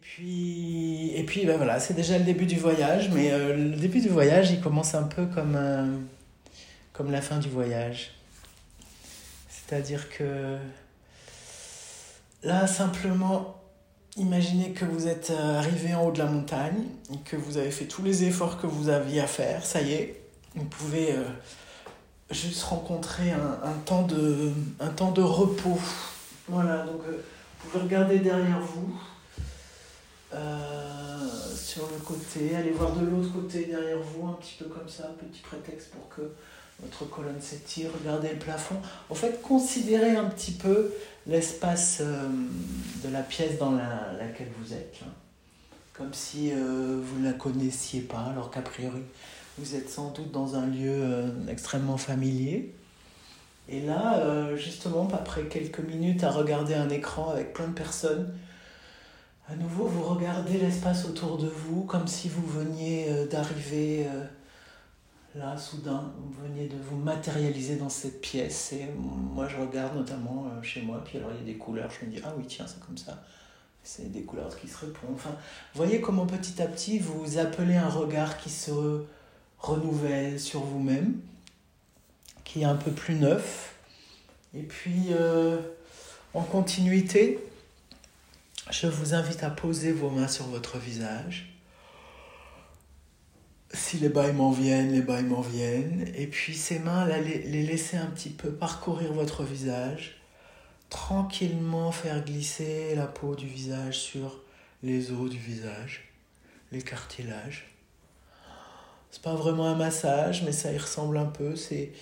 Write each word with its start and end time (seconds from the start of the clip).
puis, 0.00 1.12
et 1.14 1.24
puis 1.24 1.44
ben 1.46 1.56
voilà, 1.56 1.78
c'est 1.78 1.94
déjà 1.94 2.18
le 2.18 2.24
début 2.24 2.46
du 2.46 2.56
voyage, 2.56 3.10
mais 3.10 3.30
euh, 3.32 3.56
le 3.56 3.76
début 3.76 4.00
du 4.00 4.08
voyage, 4.08 4.50
il 4.50 4.60
commence 4.60 4.94
un 4.94 5.02
peu 5.02 5.26
comme, 5.26 5.54
euh, 5.56 5.86
comme 6.92 7.10
la 7.10 7.20
fin 7.20 7.38
du 7.38 7.48
voyage. 7.48 8.12
C'est-à-dire 9.48 10.08
que 10.08 10.56
là, 12.42 12.66
simplement, 12.66 13.60
imaginez 14.16 14.72
que 14.72 14.84
vous 14.84 15.06
êtes 15.06 15.30
euh, 15.30 15.58
arrivé 15.58 15.94
en 15.94 16.06
haut 16.06 16.12
de 16.12 16.18
la 16.18 16.26
montagne, 16.26 16.84
et 17.12 17.18
que 17.18 17.36
vous 17.36 17.58
avez 17.58 17.70
fait 17.70 17.86
tous 17.86 18.02
les 18.02 18.24
efforts 18.24 18.60
que 18.60 18.66
vous 18.66 18.88
aviez 18.88 19.20
à 19.20 19.26
faire, 19.26 19.64
ça 19.64 19.82
y 19.82 19.92
est, 19.92 20.22
vous 20.54 20.64
pouvez 20.64 21.14
juste 22.30 22.64
rencontrer 22.64 23.30
un, 23.30 23.68
un, 23.68 23.78
temps 23.84 24.02
de, 24.02 24.52
un 24.80 24.88
temps 24.88 25.12
de 25.12 25.22
repos. 25.22 25.78
Voilà, 26.48 26.84
donc 26.84 27.02
vous 27.06 27.70
pouvez 27.70 27.84
regarder 27.84 28.18
derrière 28.18 28.58
vous. 28.58 28.98
Euh, 30.32 31.28
sur 31.56 31.88
le 31.88 31.98
côté, 32.04 32.54
allez 32.54 32.70
voir 32.70 32.94
de 32.94 33.04
l'autre 33.04 33.32
côté 33.32 33.64
derrière 33.64 33.98
vous, 33.98 34.28
un 34.28 34.34
petit 34.34 34.54
peu 34.58 34.66
comme 34.66 34.88
ça, 34.88 35.10
petit 35.18 35.40
prétexte 35.42 35.90
pour 35.90 36.08
que 36.08 36.22
votre 36.80 37.04
colonne 37.10 37.40
s'étire, 37.40 37.90
regardez 37.98 38.30
le 38.30 38.38
plafond. 38.38 38.76
En 39.10 39.14
fait, 39.14 39.42
considérez 39.42 40.16
un 40.16 40.26
petit 40.26 40.52
peu 40.52 40.92
l'espace 41.26 41.98
euh, 42.00 42.28
de 43.04 43.12
la 43.12 43.22
pièce 43.22 43.58
dans 43.58 43.72
la, 43.72 44.12
laquelle 44.18 44.50
vous 44.60 44.72
êtes, 44.72 45.00
comme 45.92 46.14
si 46.14 46.52
euh, 46.52 47.00
vous 47.02 47.18
ne 47.18 47.24
la 47.24 47.32
connaissiez 47.32 48.00
pas, 48.00 48.28
alors 48.30 48.50
qu'a 48.50 48.62
priori, 48.62 49.02
vous 49.58 49.74
êtes 49.74 49.90
sans 49.90 50.12
doute 50.12 50.30
dans 50.30 50.54
un 50.54 50.66
lieu 50.66 51.24
extrêmement 51.48 51.98
familier. 51.98 52.72
Et 53.68 53.80
là, 53.80 54.56
justement, 54.56 55.06
après 55.12 55.44
quelques 55.44 55.80
minutes 55.80 56.24
à 56.24 56.30
regarder 56.30 56.74
un 56.74 56.88
écran 56.88 57.28
avec 57.30 57.52
plein 57.52 57.68
de 57.68 57.74
personnes, 57.74 58.32
à 59.50 59.56
nouveau, 59.56 59.86
vous 59.86 60.04
regardez 60.04 60.58
l'espace 60.58 61.04
autour 61.06 61.36
de 61.36 61.48
vous 61.48 61.82
comme 61.82 62.06
si 62.06 62.28
vous 62.28 62.46
veniez 62.46 63.06
euh, 63.08 63.26
d'arriver 63.26 64.06
euh, 64.06 64.24
là, 65.34 65.56
soudain, 65.56 66.12
vous 66.18 66.44
veniez 66.44 66.68
de 66.68 66.76
vous 66.76 66.96
matérialiser 66.96 67.74
dans 67.74 67.88
cette 67.88 68.20
pièce. 68.20 68.72
Et 68.72 68.86
moi, 68.96 69.48
je 69.48 69.56
regarde 69.56 69.96
notamment 69.96 70.46
euh, 70.46 70.62
chez 70.62 70.82
moi, 70.82 71.02
puis 71.04 71.18
alors 71.18 71.30
il 71.32 71.38
y 71.38 71.42
a 71.42 71.52
des 71.52 71.58
couleurs, 71.58 71.90
je 71.90 72.06
me 72.06 72.12
dis, 72.12 72.20
ah 72.24 72.32
oui, 72.38 72.44
tiens, 72.46 72.66
c'est 72.68 72.78
comme 72.80 72.96
ça. 72.96 73.24
C'est 73.82 74.12
des 74.12 74.22
couleurs 74.22 74.56
qui 74.56 74.68
se 74.68 74.78
répondent. 74.78 75.14
Enfin, 75.14 75.34
voyez 75.74 76.00
comment 76.00 76.26
petit 76.26 76.62
à 76.62 76.66
petit 76.66 76.98
vous 77.00 77.38
appelez 77.38 77.74
un 77.74 77.88
regard 77.88 78.38
qui 78.38 78.50
se 78.50 78.70
renouvelle 79.58 80.38
sur 80.38 80.60
vous-même, 80.60 81.18
qui 82.44 82.60
est 82.60 82.66
un 82.66 82.76
peu 82.76 82.92
plus 82.92 83.14
neuf. 83.14 83.74
Et 84.54 84.62
puis, 84.62 85.08
en 86.34 86.42
continuité, 86.42 87.38
je 88.70 88.86
vous 88.86 89.14
invite 89.14 89.42
à 89.42 89.50
poser 89.50 89.92
vos 89.92 90.10
mains 90.10 90.28
sur 90.28 90.46
votre 90.46 90.78
visage. 90.78 91.52
Si 93.72 93.98
les 93.98 94.08
bâillements 94.08 94.52
viennent, 94.52 94.92
les 94.92 95.02
bâillements 95.02 95.40
viennent. 95.40 96.10
Et 96.16 96.26
puis 96.26 96.54
ces 96.54 96.78
mains, 96.78 97.06
les 97.06 97.62
laisser 97.62 97.96
un 97.96 98.06
petit 98.06 98.30
peu 98.30 98.50
parcourir 98.50 99.12
votre 99.12 99.42
visage. 99.44 100.20
Tranquillement 100.88 101.92
faire 101.92 102.24
glisser 102.24 102.94
la 102.94 103.06
peau 103.06 103.36
du 103.36 103.46
visage 103.46 103.98
sur 103.98 104.42
les 104.82 105.12
os 105.12 105.30
du 105.30 105.38
visage, 105.38 106.12
les 106.72 106.82
cartilages. 106.82 107.68
C'est 109.10 109.22
pas 109.22 109.34
vraiment 109.34 109.66
un 109.66 109.76
massage, 109.76 110.42
mais 110.42 110.52
ça 110.52 110.72
y 110.72 110.78
ressemble 110.78 111.18
un 111.18 111.26
peu. 111.26 111.54
C'est 111.56 111.92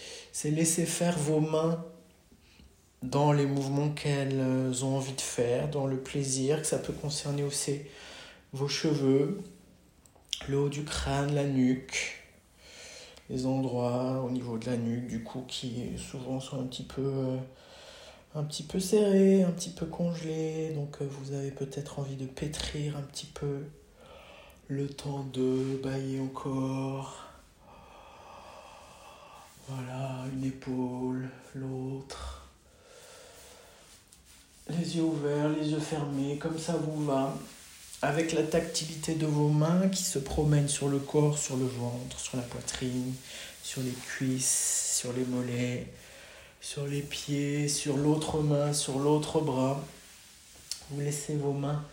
laisser 0.45 0.87
faire 0.87 1.19
vos 1.19 1.41
mains 1.41 1.85
dans 3.03 3.33
les 3.33 3.47
mouvements 3.47 3.91
qu'elles 3.91 4.41
ont 4.85 4.97
envie 4.97 5.15
de 5.15 5.21
faire, 5.21 5.69
dans 5.69 5.87
le 5.87 5.97
plaisir, 5.99 6.63
que 6.63 6.67
ça 6.67 6.79
peut 6.79 6.93
concerner 6.93 7.43
aussi 7.43 7.81
vos 8.53 8.69
cheveux, 8.69 9.41
le 10.49 10.59
haut 10.59 10.69
du 10.69 10.85
crâne, 10.85 11.35
la 11.35 11.45
nuque, 11.45 12.23
les 13.31 13.47
endroits 13.47 14.23
au 14.25 14.31
niveau 14.31 14.59
de 14.59 14.67
la 14.67 14.77
nuque, 14.77 15.07
du 15.07 15.23
coup, 15.23 15.45
qui 15.47 15.97
souvent 15.99 16.41
sont 16.41 16.61
un 16.61 16.65
petit 16.65 16.85
peu, 16.85 17.37
un 18.35 18.43
petit 18.43 18.63
peu 18.63 18.81
serrés, 18.81 19.43
un 19.43 19.51
petit 19.51 19.71
peu 19.71 19.87
congelés. 19.87 20.73
Donc 20.75 20.99
euh, 21.01 21.09
vous 21.09 21.33
avez 21.35 21.51
peut-être 21.51 21.99
envie 21.99 22.17
de 22.17 22.27
pétrir 22.27 22.97
un 22.97 23.03
petit 23.03 23.27
peu 23.27 23.65
le 24.69 24.89
temps 24.89 25.25
de 25.33 25.81
bailler 25.83 26.21
encore. 26.21 27.25
Voilà, 29.69 30.25
une 30.33 30.45
épaule, 30.45 31.29
l'autre 31.55 32.38
les 34.69 34.97
yeux 34.97 35.03
ouverts, 35.03 35.49
les 35.49 35.71
yeux 35.71 35.81
fermés, 35.81 36.37
comme 36.39 36.59
ça 36.59 36.75
vous 36.75 37.05
va, 37.05 37.37
avec 38.03 38.33
la 38.33 38.43
tactilité 38.43 39.15
de 39.15 39.27
vos 39.27 39.49
mains 39.49 39.89
qui 39.89 40.03
se 40.03 40.19
promènent 40.19 40.69
sur 40.69 40.89
le 40.89 40.99
corps, 40.99 41.39
sur 41.39 41.57
le 41.57 41.67
ventre, 41.67 42.19
sur 42.21 42.37
la 42.37 42.43
poitrine, 42.43 43.15
sur 43.63 43.83
les 43.83 43.93
cuisses, 43.93 44.99
sur 44.99 45.13
les 45.13 45.25
mollets, 45.25 45.87
sur 46.61 46.87
les 46.87 47.03
pieds, 47.03 47.69
sur 47.69 47.97
l'autre 47.97 48.41
main, 48.41 48.73
sur 48.73 48.99
l'autre 48.99 49.41
bras. 49.41 49.83
Vous 50.91 51.01
laissez 51.01 51.37
vos 51.37 51.53
mains 51.53 51.85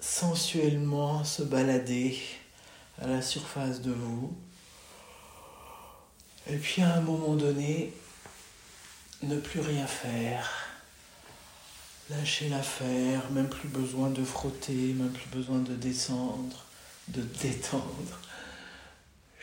sensuellement 0.00 1.24
se 1.24 1.42
balader 1.42 2.18
à 3.00 3.06
la 3.06 3.22
surface 3.22 3.80
de 3.80 3.92
vous. 3.92 4.32
Et 6.48 6.56
puis 6.56 6.82
à 6.82 6.94
un 6.94 7.00
moment 7.00 7.36
donné, 7.36 7.92
ne 9.22 9.38
plus 9.38 9.60
rien 9.60 9.86
faire 9.86 10.71
Lâchez 12.10 12.48
l'affaire, 12.48 13.30
même 13.30 13.48
plus 13.48 13.68
besoin 13.68 14.10
de 14.10 14.24
frotter, 14.24 14.92
même 14.94 15.12
plus 15.12 15.28
besoin 15.30 15.60
de 15.60 15.74
descendre, 15.74 16.66
de 17.08 17.22
détendre. 17.40 18.20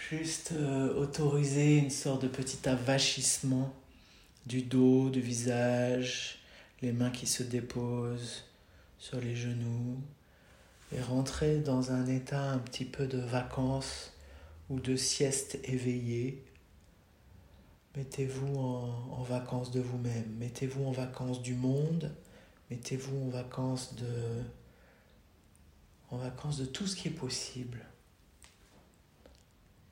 Juste 0.09 0.51
euh, 0.51 0.93
autoriser 0.95 1.77
une 1.77 1.89
sorte 1.89 2.23
de 2.23 2.27
petit 2.27 2.67
avachissement 2.67 3.73
du 4.45 4.61
dos, 4.61 5.09
du 5.09 5.21
visage, 5.21 6.39
les 6.81 6.91
mains 6.91 7.11
qui 7.11 7.27
se 7.27 7.43
déposent 7.43 8.43
sur 8.97 9.21
les 9.21 9.35
genoux 9.35 9.97
et 10.91 11.01
rentrer 11.01 11.59
dans 11.59 11.91
un 11.91 12.07
état 12.07 12.51
un 12.51 12.59
petit 12.59 12.85
peu 12.85 13.07
de 13.07 13.19
vacances 13.19 14.11
ou 14.69 14.81
de 14.81 14.97
sieste 14.97 15.59
éveillée. 15.63 16.43
Mettez-vous 17.95 18.57
en 18.57 19.23
vacances 19.23 19.71
de 19.71 19.79
vous-même, 19.79 20.35
mettez-vous 20.39 20.83
en 20.85 20.91
vacances 20.91 21.41
du 21.41 21.53
monde 21.53 22.11
Mettez-vous 22.69 23.25
en 23.25 23.29
vacances 23.29 23.95
de 23.95 24.43
en 26.11 26.17
vacances 26.17 26.57
de 26.57 26.65
tout 26.65 26.87
ce 26.87 26.95
qui 26.95 27.07
est 27.07 27.11
possible. 27.11 27.85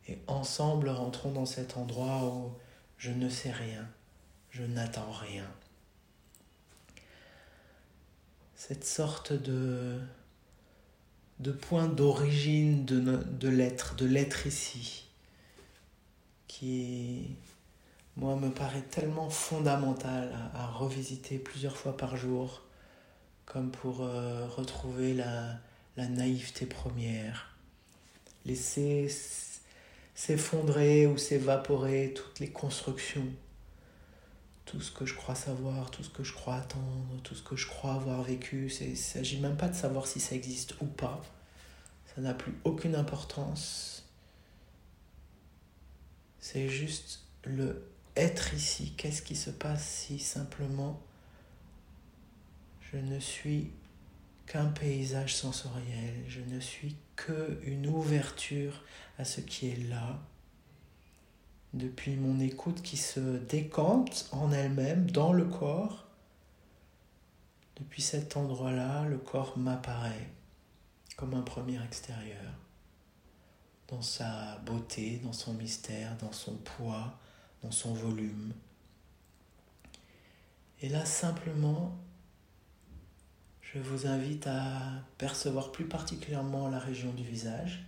Et 0.07 0.17
ensemble, 0.27 0.89
rentrons 0.89 1.31
dans 1.31 1.45
cet 1.45 1.77
endroit 1.77 2.25
où 2.25 2.53
je 2.97 3.11
ne 3.11 3.29
sais 3.29 3.51
rien, 3.51 3.87
je 4.49 4.63
n'attends 4.63 5.11
rien. 5.11 5.45
Cette 8.55 8.85
sorte 8.85 9.33
de, 9.33 9.99
de 11.39 11.51
point 11.51 11.87
d'origine 11.87 12.85
de, 12.85 12.99
de 12.99 13.49
l'être, 13.49 13.95
de 13.95 14.05
l'être 14.05 14.47
ici, 14.47 15.05
qui, 16.47 17.35
moi, 18.15 18.35
me 18.37 18.49
paraît 18.49 18.81
tellement 18.81 19.29
fondamental 19.29 20.33
à 20.55 20.67
revisiter 20.67 21.37
plusieurs 21.37 21.77
fois 21.77 21.95
par 21.95 22.15
jour 22.17 22.63
comme 23.47 23.71
pour 23.71 24.01
euh, 24.01 24.47
retrouver 24.47 25.13
la, 25.13 25.57
la 25.95 26.07
naïveté 26.07 26.67
première. 26.67 27.55
Laisser 28.45 29.09
s'effondrer 30.13 31.07
ou 31.07 31.17
s'évaporer 31.17 32.13
toutes 32.15 32.39
les 32.39 32.49
constructions, 32.49 33.27
tout 34.65 34.79
ce 34.79 34.91
que 34.91 35.05
je 35.05 35.15
crois 35.15 35.33
savoir, 35.33 35.89
tout 35.91 36.03
ce 36.03 36.09
que 36.09 36.23
je 36.23 36.33
crois 36.33 36.55
attendre, 36.55 37.21
tout 37.23 37.35
ce 37.35 37.41
que 37.41 37.55
je 37.55 37.67
crois 37.67 37.93
avoir 37.93 38.21
vécu. 38.21 38.71
Il 38.81 38.91
ne 38.91 38.95
s'agit 38.95 39.39
même 39.39 39.57
pas 39.57 39.69
de 39.69 39.75
savoir 39.75 40.07
si 40.07 40.19
ça 40.19 40.35
existe 40.35 40.75
ou 40.81 40.85
pas. 40.85 41.21
Ça 42.15 42.21
n'a 42.21 42.33
plus 42.33 42.53
aucune 42.63 42.95
importance. 42.95 44.05
C'est 46.39 46.69
juste 46.69 47.21
le 47.43 47.87
être 48.17 48.53
ici. 48.53 48.93
Qu'est-ce 48.97 49.21
qui 49.21 49.35
se 49.35 49.49
passe 49.49 49.87
si 49.87 50.19
simplement 50.19 51.01
je 52.91 52.97
ne 52.97 53.19
suis 53.19 53.71
qu'un 54.45 54.67
paysage 54.67 55.35
sensoriel, 55.35 56.23
je 56.27 56.39
ne 56.41 56.59
suis 56.59 56.95
que 57.15 57.59
une 57.63 57.87
ouverture 57.87 58.83
à 59.17 59.25
ce 59.25 59.41
qui 59.41 59.67
est 59.67 59.89
là. 59.89 60.19
Depuis 61.73 62.15
mon 62.15 62.39
écoute 62.39 62.81
qui 62.81 62.95
se 62.95 63.37
décante 63.37 64.29
en 64.31 64.51
elle-même 64.51 65.11
dans 65.11 65.33
le 65.33 65.45
corps, 65.45 66.07
depuis 67.75 68.01
cet 68.01 68.37
endroit-là, 68.37 69.03
le 69.05 69.17
corps 69.17 69.57
m'apparaît 69.57 70.29
comme 71.17 71.33
un 71.33 71.41
premier 71.41 71.83
extérieur, 71.83 72.53
dans 73.87 74.01
sa 74.01 74.59
beauté, 74.59 75.19
dans 75.23 75.33
son 75.33 75.53
mystère, 75.53 76.15
dans 76.17 76.31
son 76.31 76.55
poids, 76.55 77.19
dans 77.63 77.71
son 77.71 77.93
volume. 77.93 78.53
Et 80.81 80.89
là, 80.89 81.05
simplement, 81.05 81.97
je 83.73 83.79
vous 83.79 84.07
invite 84.07 84.47
à 84.47 84.79
percevoir 85.17 85.71
plus 85.71 85.85
particulièrement 85.85 86.69
la 86.69 86.79
région 86.79 87.11
du 87.11 87.23
visage 87.23 87.83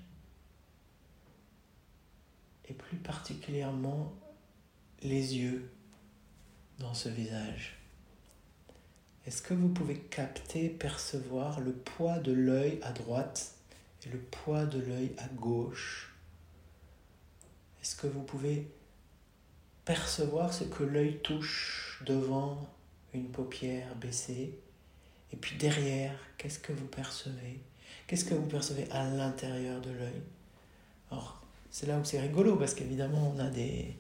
et 2.68 2.74
plus 2.74 2.98
particulièrement 2.98 4.14
les 5.02 5.38
yeux 5.38 5.72
dans 6.80 6.94
ce 6.94 7.08
visage. 7.08 7.78
Est-ce 9.26 9.42
que 9.42 9.54
vous 9.54 9.70
pouvez 9.70 9.98
capter, 9.98 10.70
percevoir 10.70 11.62
le 11.62 11.72
poids 11.72 12.20
de 12.20 12.34
l'œil 12.34 12.80
à 12.84 12.92
droite 12.92 13.56
et 14.06 14.10
le 14.10 14.20
poids 14.20 14.66
de 14.66 14.80
l'œil 14.80 15.14
à 15.18 15.28
gauche? 15.30 16.14
Est-ce 17.82 17.96
que 17.96 18.08
vous 18.08 18.24
pouvez 18.24 18.70
percevoir 19.86 20.54
ce 20.54 20.66
que 20.66 20.84
l'œil 20.84 21.20
touche 21.22 22.04
devant 22.06 22.70
une 23.14 23.30
paupière 23.30 23.96
baissée? 23.96 24.60
Et 25.32 25.38
puis 25.38 25.58
derrière, 25.58 26.14
qu'est-ce 26.38 26.60
que 26.60 26.74
vous 26.74 26.88
percevez? 26.88 27.62
Qu'est-ce 28.08 28.26
que 28.26 28.34
vous 28.34 28.48
percevez 28.48 28.90
à 28.92 29.08
l'intérieur 29.10 29.82
de 29.82 29.92
l'œil? 29.92 30.22
Alors, 31.12 31.42
c'est 31.70 31.86
là 31.88 31.98
où 31.98 32.04
c'est 32.04 32.20
rigolo 32.20 32.56
parce 32.56 32.74
qu'évidemment, 32.74 33.34
on 33.36 33.40
a 33.40 33.50
des. 33.50 33.98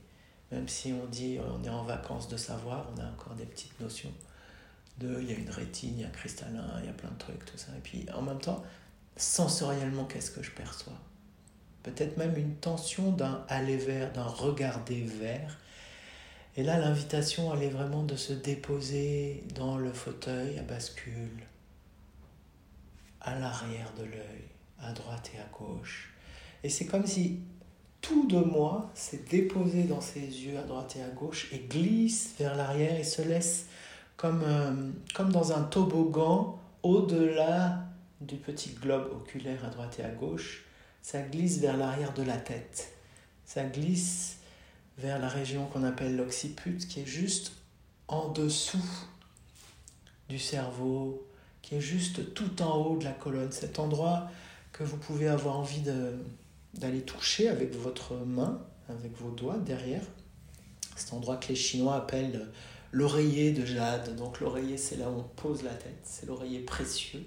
Même 0.51 0.67
si 0.67 0.93
on 0.93 1.05
dit 1.05 1.37
on 1.39 1.63
est 1.63 1.69
en 1.69 1.83
vacances 1.83 2.27
de 2.27 2.37
savoir, 2.37 2.87
on 2.95 2.99
a 2.99 3.05
encore 3.05 3.35
des 3.35 3.45
petites 3.45 3.79
notions 3.79 4.11
de. 4.97 5.19
Il 5.21 5.29
y 5.29 5.33
a 5.33 5.37
une 5.37 5.49
rétine, 5.49 5.93
il 5.97 6.01
y 6.01 6.03
a 6.03 6.07
un 6.07 6.11
cristallin, 6.11 6.67
il 6.79 6.85
y 6.85 6.89
a 6.89 6.93
plein 6.93 7.11
de 7.11 7.17
trucs, 7.17 7.45
tout 7.45 7.57
ça. 7.57 7.67
Et 7.77 7.81
puis 7.81 8.05
en 8.15 8.23
même 8.23 8.39
temps, 8.39 8.63
sensoriellement, 9.15 10.05
qu'est-ce 10.05 10.31
que 10.31 10.41
je 10.41 10.51
perçois? 10.51 10.97
Peut-être 11.83 12.17
même 12.17 12.35
une 12.35 12.55
tension 12.55 13.11
d'un 13.11 13.45
aller 13.47 13.77
vers, 13.77 14.11
d'un 14.11 14.25
regarder 14.25 15.01
vers. 15.01 15.57
Et 16.59 16.63
là, 16.63 16.77
l'invitation, 16.77 17.55
elle 17.55 17.63
est 17.63 17.69
vraiment 17.69 18.03
de 18.03 18.17
se 18.17 18.33
déposer 18.33 19.45
dans 19.55 19.77
le 19.77 19.93
fauteuil 19.93 20.59
à 20.59 20.61
bascule, 20.61 21.47
à 23.21 23.39
l'arrière 23.39 23.93
de 23.97 24.03
l'œil, 24.03 24.43
à 24.81 24.91
droite 24.91 25.31
et 25.33 25.39
à 25.39 25.45
gauche. 25.57 26.13
Et 26.61 26.67
c'est 26.67 26.85
comme 26.85 27.05
si 27.05 27.39
tout 28.01 28.27
de 28.27 28.39
moi 28.39 28.91
s'est 28.93 29.23
déposé 29.29 29.83
dans 29.83 30.01
ses 30.01 30.19
yeux 30.19 30.59
à 30.59 30.63
droite 30.63 30.97
et 30.97 31.01
à 31.01 31.07
gauche 31.07 31.47
et 31.53 31.59
glisse 31.59 32.35
vers 32.37 32.57
l'arrière 32.57 32.99
et 32.99 33.05
se 33.05 33.21
laisse 33.21 33.67
comme, 34.17 34.43
euh, 34.43 34.91
comme 35.15 35.31
dans 35.31 35.53
un 35.53 35.63
toboggan 35.63 36.59
au-delà 36.83 37.85
du 38.19 38.35
petit 38.35 38.71
globe 38.71 39.09
oculaire 39.13 39.63
à 39.63 39.69
droite 39.69 39.95
et 39.99 40.03
à 40.03 40.09
gauche. 40.09 40.65
Ça 41.01 41.21
glisse 41.21 41.59
vers 41.59 41.77
l'arrière 41.77 42.13
de 42.13 42.23
la 42.23 42.35
tête. 42.35 42.91
Ça 43.45 43.63
glisse 43.63 44.38
vers 44.99 45.19
la 45.19 45.29
région 45.29 45.65
qu'on 45.67 45.83
appelle 45.83 46.15
l'occiput, 46.15 46.77
qui 46.77 47.01
est 47.01 47.05
juste 47.05 47.53
en 48.07 48.29
dessous 48.29 48.83
du 50.27 50.39
cerveau, 50.39 51.25
qui 51.61 51.75
est 51.75 51.81
juste 51.81 52.33
tout 52.33 52.61
en 52.61 52.75
haut 52.77 52.97
de 52.97 53.05
la 53.05 53.11
colonne. 53.11 53.51
Cet 53.51 53.79
endroit 53.79 54.29
que 54.71 54.83
vous 54.83 54.97
pouvez 54.97 55.27
avoir 55.27 55.57
envie 55.57 55.81
d'aller 56.73 57.01
toucher 57.01 57.47
avec 57.47 57.75
votre 57.75 58.15
main, 58.15 58.61
avec 58.89 59.15
vos 59.17 59.31
doigts 59.31 59.57
derrière. 59.57 60.03
Cet 60.95 61.13
endroit 61.13 61.37
que 61.37 61.49
les 61.49 61.55
Chinois 61.55 61.95
appellent 61.95 62.47
l'oreiller 62.91 63.51
de 63.51 63.65
jade. 63.65 64.15
Donc 64.15 64.39
l'oreiller, 64.41 64.77
c'est 64.77 64.97
là 64.97 65.09
où 65.09 65.19
on 65.19 65.23
pose 65.23 65.63
la 65.63 65.73
tête, 65.73 66.01
c'est 66.03 66.25
l'oreiller 66.25 66.59
précieux. 66.59 67.23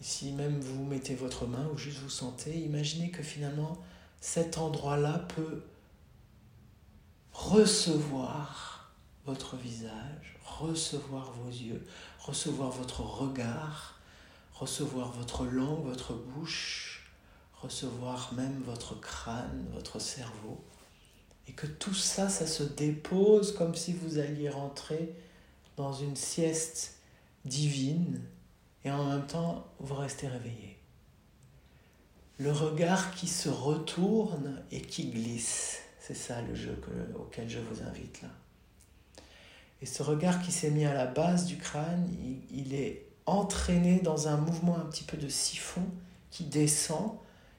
Et 0.00 0.04
si 0.04 0.32
même 0.32 0.60
vous 0.60 0.84
mettez 0.84 1.14
votre 1.14 1.46
main 1.46 1.66
ou 1.72 1.78
juste 1.78 1.98
vous 1.98 2.10
sentez, 2.10 2.56
imaginez 2.58 3.10
que 3.10 3.22
finalement 3.22 3.78
cet 4.20 4.58
endroit-là 4.58 5.26
peut 5.34 5.62
recevoir 7.38 8.92
votre 9.24 9.56
visage, 9.56 10.36
recevoir 10.44 11.30
vos 11.30 11.50
yeux, 11.50 11.86
recevoir 12.18 12.70
votre 12.70 13.00
regard, 13.02 14.00
recevoir 14.52 15.12
votre 15.12 15.44
langue, 15.44 15.84
votre 15.84 16.14
bouche, 16.14 17.08
recevoir 17.62 18.34
même 18.34 18.60
votre 18.66 18.98
crâne, 18.98 19.66
votre 19.72 20.00
cerveau, 20.00 20.64
et 21.46 21.52
que 21.52 21.68
tout 21.68 21.94
ça, 21.94 22.28
ça 22.28 22.46
se 22.46 22.64
dépose 22.64 23.54
comme 23.54 23.76
si 23.76 23.92
vous 23.92 24.18
alliez 24.18 24.50
rentrer 24.50 25.14
dans 25.76 25.92
une 25.92 26.16
sieste 26.16 26.96
divine, 27.44 28.20
et 28.84 28.90
en 28.90 29.04
même 29.04 29.26
temps, 29.28 29.64
vous 29.78 29.94
restez 29.94 30.26
réveillé. 30.26 30.76
Le 32.38 32.50
regard 32.50 33.14
qui 33.14 33.28
se 33.28 33.48
retourne 33.48 34.60
et 34.72 34.82
qui 34.82 35.10
glisse, 35.10 35.82
c'est 36.08 36.14
ça 36.14 36.40
le 36.40 36.54
jeu 36.54 36.80
auquel 37.16 37.48
je 37.48 37.58
vous 37.58 37.82
invite 37.82 38.22
là. 38.22 38.28
Et 39.82 39.86
ce 39.86 40.02
regard 40.02 40.40
qui 40.40 40.52
s'est 40.52 40.70
mis 40.70 40.86
à 40.86 40.94
la 40.94 41.06
base 41.06 41.44
du 41.44 41.58
crâne, 41.58 42.08
il 42.50 42.74
est 42.74 43.06
entraîné 43.26 44.00
dans 44.00 44.26
un 44.26 44.38
mouvement 44.38 44.78
un 44.78 44.86
petit 44.86 45.04
peu 45.04 45.18
de 45.18 45.28
siphon 45.28 45.84
qui 46.30 46.44
descend 46.44 47.12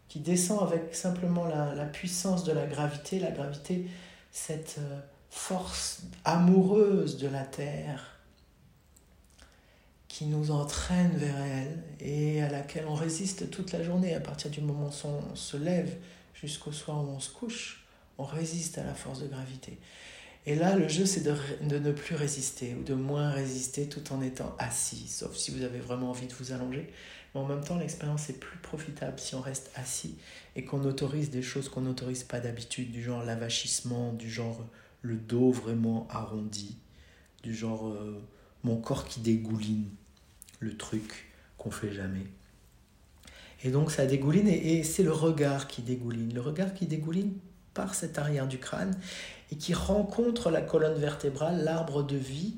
qui 0.08 0.20
descend 0.20 0.64
avec 0.64 0.96
simplement 0.96 1.46
la, 1.46 1.86
puissance 1.86 2.44
de 2.44 2.52
la 2.52 2.66
gravité. 2.66 3.20
La 3.20 3.30
gravité, 3.30 3.86
cette 4.32 4.78
euh, 4.80 5.00
force 5.30 6.02
amoureuse 6.26 7.18
de 7.18 7.28
la 7.28 7.44
Terre 7.44 8.20
qui 10.08 10.26
nous 10.26 10.50
entraîne 10.50 11.12
vers 11.16 11.38
elle 11.40 11.84
et 12.00 12.42
à 12.42 12.50
laquelle 12.50 12.86
on 12.88 12.96
résiste 12.96 13.52
toute 13.52 13.72
la 13.72 13.84
journée. 13.84 14.16
À 14.16 14.20
partir 14.20 14.50
du 14.50 14.62
moment 14.62 14.90
où 14.90 15.08
on 15.08 15.36
se 15.36 15.58
lève 15.58 15.96
jusqu'au 16.34 16.72
soir 16.72 16.98
où 17.04 17.10
on 17.10 17.20
se 17.20 17.30
couche, 17.30 17.79
on 18.20 18.26
résiste 18.26 18.78
à 18.78 18.84
la 18.84 18.94
force 18.94 19.22
de 19.22 19.28
gravité. 19.28 19.80
Et 20.46 20.56
là, 20.56 20.76
le 20.76 20.88
jeu, 20.88 21.06
c'est 21.06 21.24
de, 21.24 21.80
ne 21.80 21.92
plus 21.92 22.16
résister 22.16 22.76
ou 22.76 22.84
de 22.84 22.94
moins 22.94 23.32
résister 23.32 23.88
tout 23.88 24.14
en 24.14 24.22
étant 24.22 24.56
assis, 24.60 25.08
sauf 25.08 25.36
si 25.36 25.52
vous 25.52 25.64
avez 25.64 25.80
vraiment 25.80 26.10
envie 26.10 26.28
de 26.28 26.34
vous 26.34 26.52
allonger. 26.52 26.90
Mais 27.34 27.42
en 27.42 27.46
même 27.46 27.64
temps, 27.64 27.78
l'expérience 27.78 28.30
est 28.30 28.40
plus 28.40 28.58
profitable 28.60 29.20
si 29.20 29.36
on 29.36 29.42
reste 29.42 29.72
assis 29.76 30.18
et 30.56 30.66
qu'on 30.66 30.84
autorise 30.84 31.30
des 31.30 31.42
choses 31.42 31.70
qu'on 31.70 31.82
n'autorise 31.82 32.24
pas 32.24 32.40
d'habitude, 32.40 32.92
du 32.92 33.02
genre 33.02 33.24
l'avachissement, 33.24 34.14
du 34.14 34.30
genre 34.30 34.66
le 35.02 35.16
dos 35.16 35.52
vraiment 35.52 36.08
arrondi, 36.10 36.78
du 37.44 37.56
genre 37.56 37.88
euh, 37.88 38.22
mon 38.64 38.78
corps 38.78 39.06
qui 39.06 39.22
dégouline, 39.22 39.88
le 40.60 40.76
truc 40.76 41.30
qu'on 41.58 41.72
fait 41.72 41.94
jamais. 41.94 42.26
Et 43.64 43.72
donc 43.72 43.92
ça 43.92 44.06
dégouline 44.06 44.48
et 44.48 44.84
c'est 44.84 45.04
le 45.04 45.12
regard 45.12 45.68
qui 45.68 45.82
dégouline. 45.82 46.34
Le 46.34 46.42
regard 46.42 46.74
qui 46.74 46.86
dégouline 46.86 47.34
par 47.80 47.96
cet 47.96 48.20
arrière 48.20 48.46
du 48.46 48.58
crâne 48.58 48.94
et 49.54 49.56
qui 49.56 49.74
rencontre 49.74 50.50
la 50.50 50.62
colonne 50.62 51.00
vertébrale, 51.00 51.64
l'arbre 51.64 52.04
de 52.04 52.18
vie, 52.18 52.56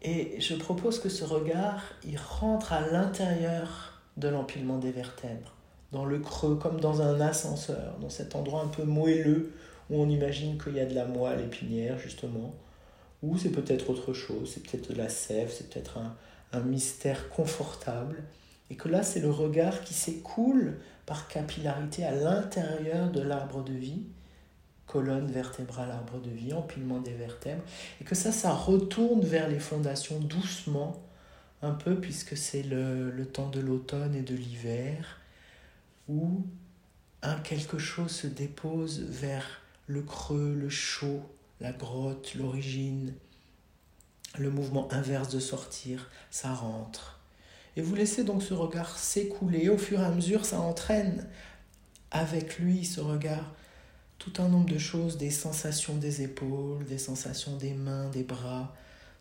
et 0.00 0.40
je 0.40 0.54
propose 0.54 0.98
que 0.98 1.10
ce 1.10 1.22
regard, 1.22 1.82
il 2.02 2.16
rentre 2.16 2.72
à 2.72 2.80
l'intérieur 2.80 4.00
de 4.16 4.28
l'empilement 4.28 4.78
des 4.78 4.90
vertèbres, 4.90 5.52
dans 5.92 6.06
le 6.06 6.18
creux, 6.18 6.56
comme 6.56 6.80
dans 6.80 7.02
un 7.02 7.20
ascenseur, 7.20 7.98
dans 8.00 8.08
cet 8.08 8.34
endroit 8.34 8.62
un 8.62 8.68
peu 8.68 8.84
moelleux 8.84 9.52
où 9.90 10.00
on 10.00 10.08
imagine 10.08 10.56
qu'il 10.56 10.76
y 10.76 10.80
a 10.80 10.86
de 10.86 10.94
la 10.94 11.04
moelle 11.04 11.42
épinière, 11.42 11.98
justement, 11.98 12.54
ou 13.22 13.36
c'est 13.36 13.50
peut-être 13.50 13.90
autre 13.90 14.14
chose, 14.14 14.52
c'est 14.54 14.62
peut-être 14.62 14.92
de 14.92 14.96
la 14.96 15.10
sève, 15.10 15.52
c'est 15.52 15.68
peut-être 15.68 15.98
un, 15.98 16.16
un 16.52 16.60
mystère 16.60 17.28
confortable, 17.28 18.22
et 18.70 18.76
que 18.76 18.88
là, 18.88 19.02
c'est 19.02 19.20
le 19.20 19.30
regard 19.30 19.82
qui 19.82 19.92
s'écoule 19.92 20.78
capillarité 21.28 22.04
à 22.04 22.12
l'intérieur 22.12 23.10
de 23.10 23.20
l'arbre 23.20 23.62
de 23.64 23.72
vie, 23.72 24.02
colonne 24.86 25.30
vertébrale, 25.30 25.90
arbre 25.90 26.20
de 26.20 26.30
vie, 26.30 26.52
empilement 26.52 26.98
des 26.98 27.12
vertèbres, 27.12 27.62
et 28.00 28.04
que 28.04 28.14
ça, 28.14 28.32
ça 28.32 28.52
retourne 28.52 29.20
vers 29.20 29.48
les 29.48 29.60
fondations 29.60 30.18
doucement, 30.18 31.00
un 31.62 31.72
peu, 31.72 32.00
puisque 32.00 32.36
c'est 32.36 32.62
le, 32.62 33.10
le 33.10 33.26
temps 33.26 33.50
de 33.50 33.60
l'automne 33.60 34.14
et 34.14 34.22
de 34.22 34.34
l'hiver, 34.34 35.20
où 36.08 36.44
un 37.22 37.36
quelque 37.36 37.78
chose 37.78 38.10
se 38.10 38.26
dépose 38.26 39.00
vers 39.00 39.62
le 39.86 40.02
creux, 40.02 40.54
le 40.54 40.68
chaud, 40.68 41.22
la 41.60 41.72
grotte, 41.72 42.34
l'origine, 42.34 43.12
le 44.38 44.50
mouvement 44.50 44.92
inverse 44.92 45.28
de 45.28 45.40
sortir, 45.40 46.08
ça 46.30 46.52
rentre. 46.52 47.19
Et 47.80 47.82
vous 47.82 47.94
laissez 47.94 48.24
donc 48.24 48.42
ce 48.42 48.52
regard 48.52 48.98
s'écouler, 48.98 49.70
au 49.70 49.78
fur 49.78 50.00
et 50.00 50.04
à 50.04 50.10
mesure, 50.10 50.44
ça 50.44 50.60
entraîne 50.60 51.26
avec 52.10 52.58
lui 52.58 52.84
ce 52.84 53.00
regard 53.00 53.54
tout 54.18 54.34
un 54.36 54.50
nombre 54.50 54.68
de 54.68 54.76
choses, 54.76 55.16
des 55.16 55.30
sensations 55.30 55.96
des 55.96 56.20
épaules, 56.20 56.84
des 56.84 56.98
sensations 56.98 57.56
des 57.56 57.72
mains, 57.72 58.10
des 58.10 58.22
bras, 58.22 58.76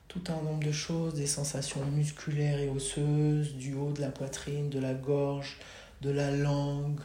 tout 0.10 0.22
un 0.28 0.42
nombre 0.42 0.62
de 0.62 0.74
choses, 0.74 1.14
des 1.14 1.26
sensations 1.26 1.86
musculaires 1.86 2.60
et 2.60 2.68
osseuses, 2.68 3.56
du 3.56 3.76
haut 3.76 3.94
de 3.94 4.02
la 4.02 4.10
poitrine, 4.10 4.70
de 4.70 4.80
la 4.80 4.94
gorge, 4.94 5.58
de 6.02 6.10
la 6.10 6.30
langue, 6.30 7.00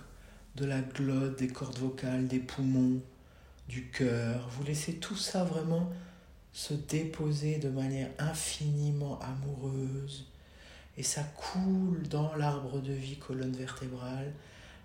de 0.56 0.64
la 0.64 0.80
glotte, 0.80 1.38
des 1.38 1.46
cordes 1.46 1.78
vocales, 1.78 2.26
des 2.26 2.40
poumons, 2.40 3.00
du 3.68 3.90
cœur. 3.90 4.48
Vous 4.50 4.64
laissez 4.64 4.94
tout 4.94 5.14
ça 5.14 5.44
vraiment 5.44 5.88
se 6.52 6.74
déposer 6.74 7.58
de 7.58 7.68
manière 7.68 8.10
infiniment 8.18 9.20
amoureuse. 9.20 10.26
Et 10.96 11.02
ça 11.02 11.22
coule 11.22 12.06
dans 12.08 12.34
l'arbre 12.36 12.80
de 12.80 12.92
vie 12.92 13.16
colonne 13.16 13.52
vertébrale 13.52 14.32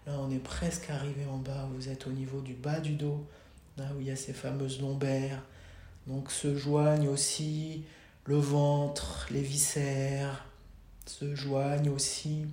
Là, 0.05 0.13
on 0.19 0.31
est 0.31 0.39
presque 0.39 0.89
arrivé 0.89 1.25
en 1.25 1.37
bas, 1.37 1.67
vous 1.73 1.89
êtes 1.89 2.07
au 2.07 2.11
niveau 2.11 2.41
du 2.41 2.53
bas 2.53 2.79
du 2.79 2.93
dos, 2.93 3.27
là 3.77 3.85
où 3.95 4.01
il 4.01 4.07
y 4.07 4.11
a 4.11 4.15
ces 4.15 4.33
fameuses 4.33 4.81
lombaires. 4.81 5.43
Donc 6.07 6.31
se 6.31 6.55
joignent 6.55 7.09
aussi 7.09 7.83
le 8.25 8.37
ventre, 8.37 9.27
les 9.31 9.41
viscères 9.41 10.45
se 11.05 11.35
joignent 11.35 11.89
aussi. 11.89 12.45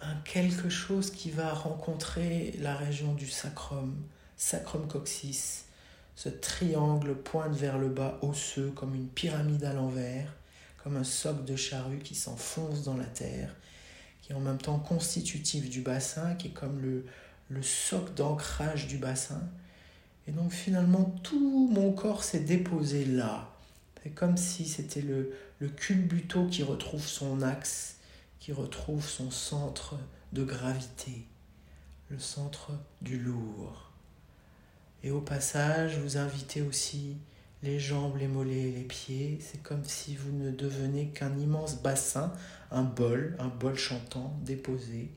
Un 0.00 0.14
quelque 0.20 0.68
chose 0.68 1.10
qui 1.10 1.30
va 1.30 1.52
rencontrer 1.52 2.54
la 2.60 2.76
région 2.76 3.14
du 3.14 3.28
sacrum, 3.28 3.96
sacrum 4.36 4.86
coccyx. 4.86 5.64
Ce 6.18 6.28
triangle 6.28 7.14
pointe 7.14 7.54
vers 7.54 7.78
le 7.78 7.88
bas 7.88 8.18
osseux 8.22 8.72
comme 8.74 8.96
une 8.96 9.06
pyramide 9.06 9.62
à 9.62 9.72
l'envers, 9.72 10.34
comme 10.82 10.96
un 10.96 11.04
socle 11.04 11.44
de 11.44 11.54
charrue 11.54 12.00
qui 12.00 12.16
s'enfonce 12.16 12.82
dans 12.82 12.96
la 12.96 13.04
terre, 13.04 13.54
qui 14.20 14.32
est 14.32 14.34
en 14.34 14.40
même 14.40 14.58
temps 14.58 14.80
constitutif 14.80 15.70
du 15.70 15.80
bassin, 15.80 16.34
qui 16.34 16.48
est 16.48 16.50
comme 16.50 16.80
le, 16.80 17.06
le 17.50 17.62
socle 17.62 18.14
d'ancrage 18.14 18.88
du 18.88 18.98
bassin. 18.98 19.40
Et 20.26 20.32
donc 20.32 20.50
finalement, 20.50 21.04
tout 21.22 21.68
mon 21.70 21.92
corps 21.92 22.24
s'est 22.24 22.40
déposé 22.40 23.04
là. 23.04 23.54
C'est 24.02 24.10
comme 24.10 24.36
si 24.36 24.66
c'était 24.66 25.02
le, 25.02 25.32
le 25.60 25.68
culbuto 25.68 26.48
qui 26.48 26.64
retrouve 26.64 27.06
son 27.06 27.42
axe, 27.42 27.98
qui 28.40 28.50
retrouve 28.50 29.08
son 29.08 29.30
centre 29.30 29.94
de 30.32 30.42
gravité, 30.42 31.28
le 32.10 32.18
centre 32.18 32.72
du 33.02 33.20
lourd. 33.20 33.87
Et 35.02 35.10
au 35.10 35.20
passage, 35.20 35.98
vous 35.98 36.16
invitez 36.16 36.62
aussi 36.62 37.16
les 37.62 37.78
jambes, 37.78 38.16
les 38.16 38.28
mollets 38.28 38.68
et 38.68 38.72
les 38.72 38.84
pieds. 38.84 39.38
C'est 39.40 39.62
comme 39.62 39.84
si 39.84 40.16
vous 40.16 40.32
ne 40.32 40.50
devenez 40.50 41.08
qu'un 41.08 41.36
immense 41.38 41.82
bassin, 41.82 42.32
un 42.70 42.82
bol, 42.82 43.36
un 43.38 43.48
bol 43.48 43.76
chantant 43.76 44.36
déposé 44.42 45.10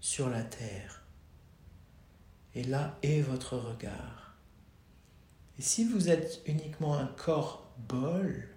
sur 0.00 0.28
la 0.28 0.42
terre. 0.42 1.02
Et 2.54 2.64
là 2.64 2.98
est 3.02 3.20
votre 3.20 3.56
regard. 3.56 4.34
Et 5.58 5.62
si 5.62 5.84
vous 5.84 6.08
êtes 6.08 6.42
uniquement 6.46 6.98
un 6.98 7.06
corps 7.06 7.70
bol, 7.88 8.48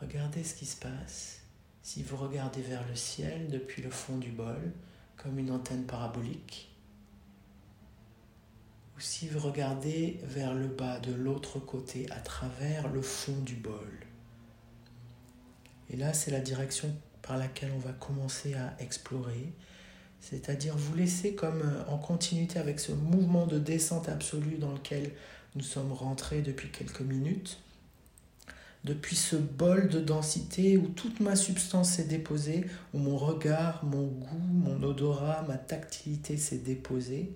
regardez 0.00 0.44
ce 0.44 0.54
qui 0.54 0.66
se 0.66 0.76
passe. 0.76 1.42
Si 1.82 2.02
vous 2.02 2.16
regardez 2.16 2.62
vers 2.62 2.86
le 2.86 2.96
ciel 2.96 3.48
depuis 3.48 3.82
le 3.82 3.90
fond 3.90 4.18
du 4.18 4.30
bol, 4.30 4.72
comme 5.16 5.38
une 5.38 5.50
antenne 5.50 5.84
parabolique, 5.84 6.67
ou 8.98 9.00
si 9.00 9.28
vous 9.28 9.38
regardez 9.38 10.18
vers 10.24 10.52
le 10.52 10.66
bas 10.66 10.98
de 10.98 11.14
l'autre 11.14 11.60
côté 11.60 12.06
à 12.10 12.20
travers 12.20 12.88
le 12.92 13.00
fond 13.00 13.38
du 13.46 13.54
bol. 13.54 13.92
Et 15.88 15.96
là, 15.96 16.12
c'est 16.12 16.32
la 16.32 16.40
direction 16.40 16.94
par 17.22 17.38
laquelle 17.38 17.70
on 17.74 17.78
va 17.78 17.92
commencer 17.92 18.54
à 18.54 18.74
explorer 18.78 19.54
c'est-à-dire 20.20 20.76
vous 20.76 20.94
laisser 20.94 21.34
comme 21.34 21.62
euh, 21.62 21.84
en 21.88 21.98
continuité 21.98 22.58
avec 22.58 22.80
ce 22.80 22.92
mouvement 22.92 23.46
de 23.46 23.58
descente 23.58 24.08
absolue 24.08 24.58
dans 24.58 24.72
lequel 24.72 25.10
nous 25.54 25.62
sommes 25.62 25.92
rentrés 25.92 26.42
depuis 26.42 26.70
quelques 26.70 27.00
minutes, 27.00 27.58
depuis 28.84 29.16
ce 29.16 29.36
bol 29.36 29.88
de 29.88 30.00
densité 30.00 30.76
où 30.76 30.88
toute 30.88 31.20
ma 31.20 31.36
substance 31.36 31.92
s'est 31.92 32.04
déposée, 32.04 32.64
où 32.94 32.98
mon 32.98 33.16
regard, 33.16 33.84
mon 33.84 34.06
goût, 34.06 34.38
mon 34.38 34.82
odorat, 34.82 35.44
ma 35.48 35.56
tactilité 35.56 36.36
s'est 36.36 36.58
déposée. 36.58 37.32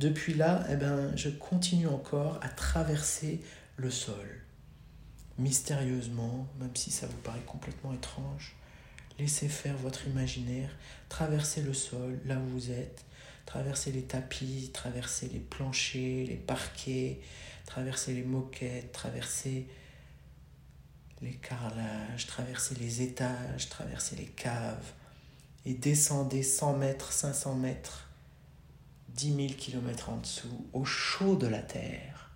Depuis 0.00 0.32
là, 0.32 0.64
eh 0.70 0.76
ben, 0.76 1.14
je 1.14 1.28
continue 1.28 1.86
encore 1.86 2.38
à 2.40 2.48
traverser 2.48 3.42
le 3.76 3.90
sol, 3.90 4.40
mystérieusement, 5.36 6.48
même 6.58 6.74
si 6.74 6.90
ça 6.90 7.06
vous 7.06 7.18
paraît 7.18 7.44
complètement 7.44 7.92
étrange. 7.92 8.56
Laissez 9.18 9.46
faire 9.46 9.76
votre 9.76 10.06
imaginaire, 10.06 10.70
traversez 11.10 11.60
le 11.60 11.74
sol 11.74 12.18
là 12.24 12.36
où 12.38 12.48
vous 12.48 12.70
êtes, 12.70 13.04
traversez 13.44 13.92
les 13.92 14.04
tapis, 14.04 14.70
traversez 14.72 15.28
les 15.28 15.38
planchers, 15.38 16.26
les 16.26 16.42
parquets, 16.46 17.20
traversez 17.66 18.14
les 18.14 18.24
moquettes, 18.24 18.92
traversez 18.92 19.68
les 21.20 21.34
carrelages, 21.34 22.26
traversez 22.26 22.74
les 22.76 23.02
étages, 23.02 23.68
traversez 23.68 24.16
les 24.16 24.28
caves 24.28 24.92
et 25.66 25.74
descendez 25.74 26.42
100 26.42 26.78
mètres, 26.78 27.12
500 27.12 27.56
mètres, 27.56 28.09
10 29.20 29.34
000 29.34 29.48
kilomètres 29.58 30.08
en 30.08 30.16
dessous, 30.16 30.66
au 30.72 30.86
chaud 30.86 31.36
de 31.36 31.46
la 31.46 31.60
terre. 31.60 32.30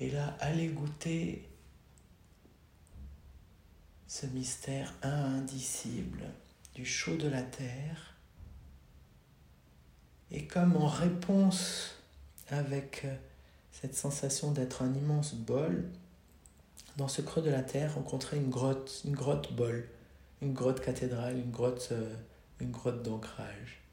Et 0.00 0.10
là, 0.10 0.36
allez 0.40 0.66
goûter 0.66 1.48
ce 4.08 4.26
mystère 4.26 4.92
indicible 5.02 6.24
du 6.74 6.84
chaud 6.84 7.16
de 7.16 7.28
la 7.28 7.42
terre. 7.42 8.16
Et 10.32 10.48
comme 10.48 10.76
en 10.76 10.88
réponse 10.88 12.02
avec 12.48 13.02
euh, 13.04 13.14
cette 13.70 13.94
sensation 13.94 14.50
d'être 14.50 14.82
un 14.82 14.92
immense 14.94 15.34
bol, 15.34 15.88
dans 16.96 17.06
ce 17.06 17.22
creux 17.22 17.42
de 17.42 17.50
la 17.50 17.62
terre, 17.62 17.94
rencontrer 17.94 18.36
une 18.38 18.50
grotte, 18.50 19.02
une 19.04 19.14
grotte 19.14 19.52
bol, 19.52 19.88
une 20.42 20.54
grotte 20.54 20.80
cathédrale, 20.80 21.38
une 21.38 21.52
grotte, 21.52 21.90
euh, 21.92 22.16
une 22.58 22.72
grotte 22.72 23.04
d'ancrage. 23.04 23.85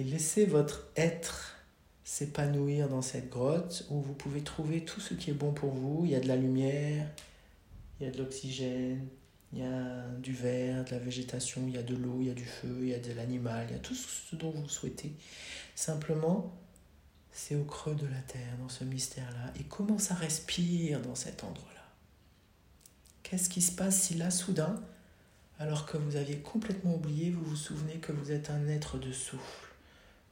Et 0.00 0.02
laissez 0.02 0.46
votre 0.46 0.86
être 0.96 1.56
s'épanouir 2.04 2.88
dans 2.88 3.02
cette 3.02 3.28
grotte 3.28 3.84
où 3.90 4.00
vous 4.00 4.14
pouvez 4.14 4.40
trouver 4.40 4.82
tout 4.82 4.98
ce 4.98 5.12
qui 5.12 5.28
est 5.28 5.34
bon 5.34 5.52
pour 5.52 5.72
vous. 5.72 6.06
Il 6.06 6.12
y 6.12 6.14
a 6.14 6.20
de 6.20 6.26
la 6.26 6.36
lumière, 6.36 7.06
il 8.00 8.06
y 8.06 8.08
a 8.08 8.10
de 8.10 8.16
l'oxygène, 8.16 9.06
il 9.52 9.58
y 9.58 9.62
a 9.62 10.06
du 10.22 10.32
verre, 10.32 10.86
de 10.86 10.92
la 10.92 10.98
végétation, 10.98 11.64
il 11.68 11.74
y 11.74 11.76
a 11.76 11.82
de 11.82 11.94
l'eau, 11.94 12.16
il 12.20 12.28
y 12.28 12.30
a 12.30 12.34
du 12.34 12.46
feu, 12.46 12.78
il 12.80 12.88
y 12.88 12.94
a 12.94 12.98
de 12.98 13.12
l'animal, 13.12 13.66
il 13.68 13.72
y 13.74 13.76
a 13.76 13.78
tout 13.78 13.94
ce 13.94 14.34
dont 14.36 14.52
vous 14.52 14.70
souhaitez. 14.70 15.12
Simplement, 15.74 16.56
c'est 17.30 17.56
au 17.56 17.64
creux 17.64 17.94
de 17.94 18.06
la 18.06 18.22
terre, 18.22 18.56
dans 18.58 18.70
ce 18.70 18.84
mystère-là. 18.84 19.52
Et 19.60 19.64
comment 19.64 19.98
ça 19.98 20.14
respire 20.14 21.02
dans 21.02 21.14
cet 21.14 21.44
endroit-là? 21.44 21.84
Qu'est-ce 23.22 23.50
qui 23.50 23.60
se 23.60 23.72
passe 23.72 24.00
si 24.00 24.14
là, 24.14 24.30
soudain, 24.30 24.82
alors 25.58 25.84
que 25.84 25.98
vous 25.98 26.16
aviez 26.16 26.38
complètement 26.38 26.94
oublié, 26.94 27.30
vous 27.30 27.44
vous 27.44 27.54
souvenez 27.54 27.96
que 27.96 28.12
vous 28.12 28.32
êtes 28.32 28.48
un 28.48 28.66
être 28.66 28.96
de 28.96 29.12
souffle? 29.12 29.69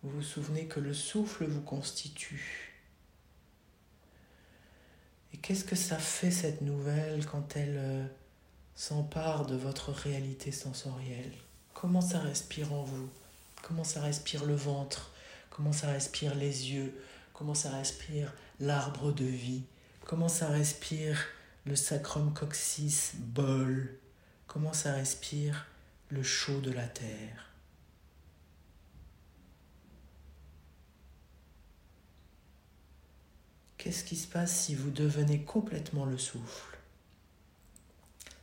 Vous 0.03 0.11
vous 0.11 0.23
souvenez 0.23 0.67
que 0.67 0.79
le 0.79 0.95
souffle 0.95 1.45
vous 1.47 1.61
constitue. 1.61 2.73
Et 5.33 5.39
qu'est-ce 5.39 5.65
que 5.65 5.75
ça 5.77 5.99
fait 5.99 6.31
cette 6.31 6.61
nouvelle 6.63 7.27
quand 7.27 7.57
elle 7.57 7.77
euh, 7.77 8.07
s'empare 8.77 9.47
de 9.47 9.57
votre 9.57 9.91
réalité 9.91 10.53
sensorielle? 10.53 11.33
Comment 11.75 12.01
ça 12.01 12.21
respire 12.21 12.73
en 12.73 12.85
vous? 12.85 13.09
Comment 13.63 13.85
ça 13.85 14.01
respire 14.01 14.45
le 14.45 14.55
ventre? 14.55 15.11
Comment 15.51 15.73
ça 15.73 15.89
respire 15.89 16.37
les 16.37 16.71
yeux? 16.71 16.95
Comment 17.33 17.55
ça 17.55 17.71
respire 17.71 18.33
l'arbre 18.61 19.11
de 19.11 19.25
vie? 19.25 19.65
Comment 20.05 20.29
ça 20.29 20.47
respire 20.47 21.19
le 21.67 21.75
sacrum 21.75 22.33
coccyx 22.33 23.15
bol? 23.17 23.99
Comment 24.47 24.73
ça 24.73 24.93
respire 24.93 25.67
le 26.11 26.23
chaud 26.23 26.61
de 26.61 26.71
la 26.71 26.87
terre? 26.87 27.48
Qu'est-ce 33.79 34.05
qui 34.05 34.17
se 34.17 34.27
passe 34.27 34.65
si 34.65 34.75
vous 34.75 34.91
devenez 34.91 35.43
complètement 35.43 36.05
le 36.05 36.19
souffle? 36.19 36.79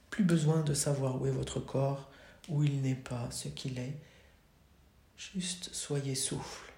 Plus 0.09 0.23
besoin 0.23 0.61
de 0.61 0.73
savoir 0.73 1.21
où 1.21 1.27
est 1.27 1.31
votre 1.31 1.59
corps, 1.59 2.09
où 2.47 2.63
il 2.63 2.81
n'est 2.81 2.95
pas, 2.95 3.29
ce 3.31 3.49
qu'il 3.49 3.77
est. 3.77 3.97
Juste 5.17 5.73
soyez 5.73 6.15
souffle. 6.15 6.71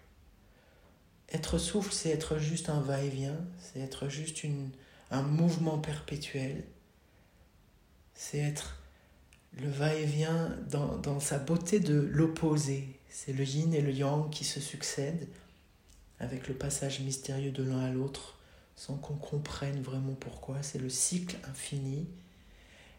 Être 1.29 1.59
souffle, 1.59 1.91
c'est 1.91 2.09
être 2.09 2.39
juste 2.39 2.69
un 2.69 2.81
va-et-vient, 2.81 3.39
c'est 3.59 3.79
être 3.79 4.09
juste 4.09 4.43
un 5.11 5.21
mouvement 5.21 5.77
perpétuel, 5.77 6.63
c'est 8.15 8.39
être 8.39 8.79
le 9.53 9.69
va-et-vient 9.69 10.57
dans 10.69 11.19
sa 11.19 11.37
beauté 11.37 11.79
de 11.79 11.99
l'opposé. 11.99 12.99
C'est 13.09 13.33
le 13.33 13.43
yin 13.43 13.73
et 13.73 13.81
le 13.81 13.91
yang 13.91 14.29
qui 14.29 14.45
se 14.45 14.59
succèdent 14.59 15.27
avec 16.19 16.47
le 16.47 16.55
passage 16.55 17.01
mystérieux 17.01 17.51
de 17.51 17.63
l'un 17.63 17.79
à 17.79 17.89
l'autre 17.89 18.36
sans 18.77 18.95
qu'on 18.95 19.15
comprenne 19.15 19.81
vraiment 19.81 20.13
pourquoi. 20.13 20.61
C'est 20.61 20.79
le 20.79 20.89
cycle 20.89 21.35
infini. 21.49 22.07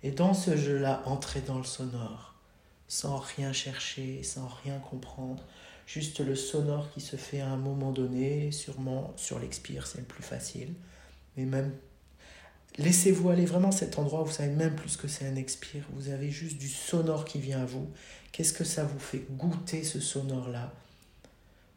Et 0.02 0.10
dans 0.10 0.34
ce 0.34 0.56
jeu-là, 0.56 1.02
entrer 1.06 1.40
dans 1.40 1.56
le 1.56 1.64
sonore, 1.64 2.34
sans 2.88 3.16
rien 3.16 3.52
chercher, 3.52 4.22
sans 4.22 4.48
rien 4.64 4.78
comprendre, 4.78 5.42
juste 5.86 6.20
le 6.20 6.36
sonore 6.36 6.90
qui 6.90 7.00
se 7.00 7.16
fait 7.16 7.40
à 7.40 7.48
un 7.48 7.56
moment 7.56 7.92
donné, 7.92 8.52
sûrement 8.52 9.14
sur 9.16 9.38
l'expire, 9.38 9.86
c'est 9.86 9.98
le 9.98 10.04
plus 10.04 10.22
facile. 10.22 10.74
Mais 11.36 11.44
même, 11.44 11.72
laissez-vous 12.76 13.30
aller 13.30 13.46
vraiment 13.46 13.72
cet 13.72 13.98
endroit 13.98 14.22
où 14.22 14.26
vous 14.26 14.32
savez 14.32 14.54
même 14.54 14.74
plus 14.74 14.96
que 14.96 15.08
c'est 15.08 15.26
un 15.26 15.36
expire. 15.36 15.84
Vous 15.94 16.10
avez 16.10 16.30
juste 16.30 16.58
du 16.58 16.68
sonore 16.68 17.24
qui 17.24 17.40
vient 17.40 17.62
à 17.62 17.66
vous. 17.66 17.88
Qu'est-ce 18.32 18.52
que 18.52 18.64
ça 18.64 18.84
vous 18.84 18.98
fait 18.98 19.24
goûter 19.30 19.84
ce 19.84 20.00
sonore-là? 20.00 20.72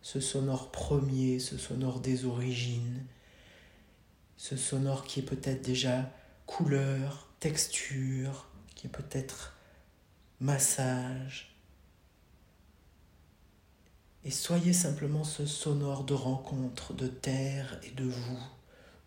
Ce 0.01 0.19
sonore 0.19 0.71
premier, 0.71 1.37
ce 1.37 1.57
sonore 1.59 1.99
des 1.99 2.25
origines 2.25 3.05
ce 4.41 4.57
sonore 4.57 5.05
qui 5.05 5.19
est 5.19 5.23
peut-être 5.23 5.61
déjà 5.61 6.11
couleur, 6.47 7.29
texture, 7.39 8.47
qui 8.73 8.87
est 8.87 8.89
peut-être 8.89 9.55
massage. 10.39 11.55
Et 14.25 14.31
soyez 14.31 14.73
simplement 14.73 15.23
ce 15.23 15.45
sonore 15.45 16.05
de 16.05 16.15
rencontre 16.15 16.95
de 16.95 17.05
terre 17.05 17.79
et 17.83 17.91
de 17.91 18.05
vous, 18.05 18.39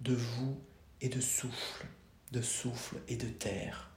de 0.03 0.15
vous 0.15 0.57
et 1.01 1.09
de 1.09 1.21
souffle, 1.21 1.89
de 2.31 2.41
souffle 2.41 2.99
et 3.09 3.17
de 3.17 3.27
terre. 3.27 3.91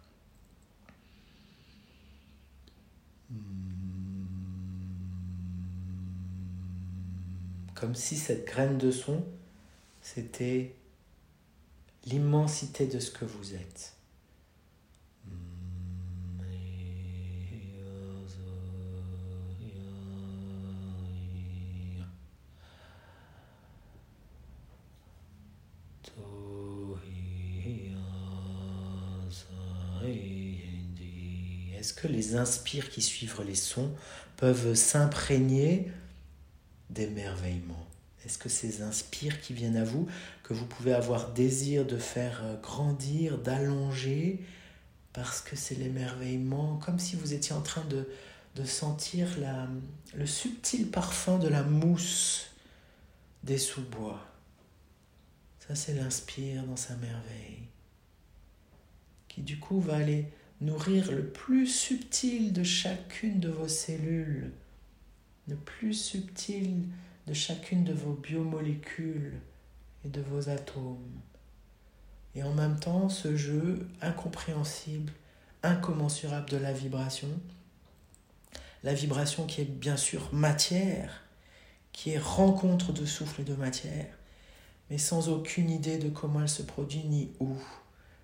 Comme 7.75 7.93
si 7.93 8.17
cette 8.17 8.47
graine 8.47 8.79
de 8.79 8.89
son, 8.89 9.23
c'était 10.01 10.73
l'immensité 12.07 12.87
de 12.87 12.99
ce 12.99 13.11
que 13.11 13.25
vous 13.25 13.53
êtes. 13.53 13.93
Est-ce 31.77 31.93
que 31.93 32.07
les 32.07 32.35
inspires 32.35 32.89
qui 32.89 33.01
suivent 33.01 33.41
les 33.43 33.55
sons 33.55 33.91
peuvent 34.35 34.73
s'imprégner 34.73 35.91
d'émerveillement? 36.89 37.87
Est-ce 38.27 38.37
que 38.37 38.49
ces 38.49 38.81
inspires 38.81 39.39
qui 39.39 39.53
viennent 39.53 39.77
à 39.77 39.85
vous, 39.85 40.05
que 40.43 40.53
vous 40.53 40.65
pouvez 40.65 40.91
avoir 40.93 41.31
désir 41.31 41.85
de 41.85 41.97
faire 41.97 42.41
euh, 42.43 42.59
grandir, 42.59 43.37
d'allonger, 43.37 44.43
parce 45.13 45.39
que 45.39 45.55
c'est 45.55 45.75
l'émerveillement, 45.75 46.75
comme 46.75 46.99
si 46.99 47.15
vous 47.15 47.33
étiez 47.33 47.55
en 47.55 47.61
train 47.61 47.85
de, 47.85 48.05
sentir 48.65 49.29
le 50.13 50.25
subtil 50.25 50.89
parfum 50.89 51.37
de 51.37 51.47
la 51.47 51.63
mousse 51.63 52.47
des 53.45 53.57
sous-bois? 53.57 54.19
Ça, 55.65 55.75
c'est 55.75 55.93
l'inspire 55.93 56.65
dans 56.65 56.75
sa 56.75 56.97
merveille, 56.97 57.69
qui 59.29 59.39
du 59.39 59.57
coup 59.57 59.79
va 59.79 59.95
aller 59.95 60.25
nourrir 60.59 61.13
le 61.13 61.25
plus 61.25 61.67
subtil 61.67 62.51
de 62.51 62.63
chacune 62.63 63.39
de 63.39 63.49
vos 63.49 63.69
cellules, 63.69 64.51
le 65.47 65.55
plus 65.55 65.93
subtil 65.93 66.89
de 67.27 67.33
chacune 67.33 67.83
de 67.83 67.93
vos 67.93 68.13
biomolécules 68.13 69.33
et 70.05 70.09
de 70.09 70.21
vos 70.21 70.49
atomes. 70.49 71.19
Et 72.35 72.43
en 72.43 72.53
même 72.53 72.79
temps, 72.79 73.09
ce 73.09 73.35
jeu 73.35 73.87
incompréhensible, 74.01 75.11
incommensurable 75.61 76.49
de 76.49 76.57
la 76.57 76.71
vibration, 76.71 77.27
la 78.83 78.93
vibration 78.93 79.45
qui 79.45 79.61
est 79.61 79.65
bien 79.65 79.97
sûr 79.97 80.33
matière, 80.33 81.23
qui 81.91 82.11
est 82.11 82.19
rencontre 82.19 82.93
de 82.93 83.05
souffle 83.05 83.41
et 83.41 83.43
de 83.43 83.55
matière, 83.55 84.07
mais 84.89 84.97
sans 84.97 85.27
aucune 85.27 85.69
idée 85.69 85.97
de 85.97 86.09
comment 86.09 86.41
elle 86.41 86.49
se 86.49 86.61
produit 86.61 87.03
ni 87.03 87.31
où. 87.39 87.57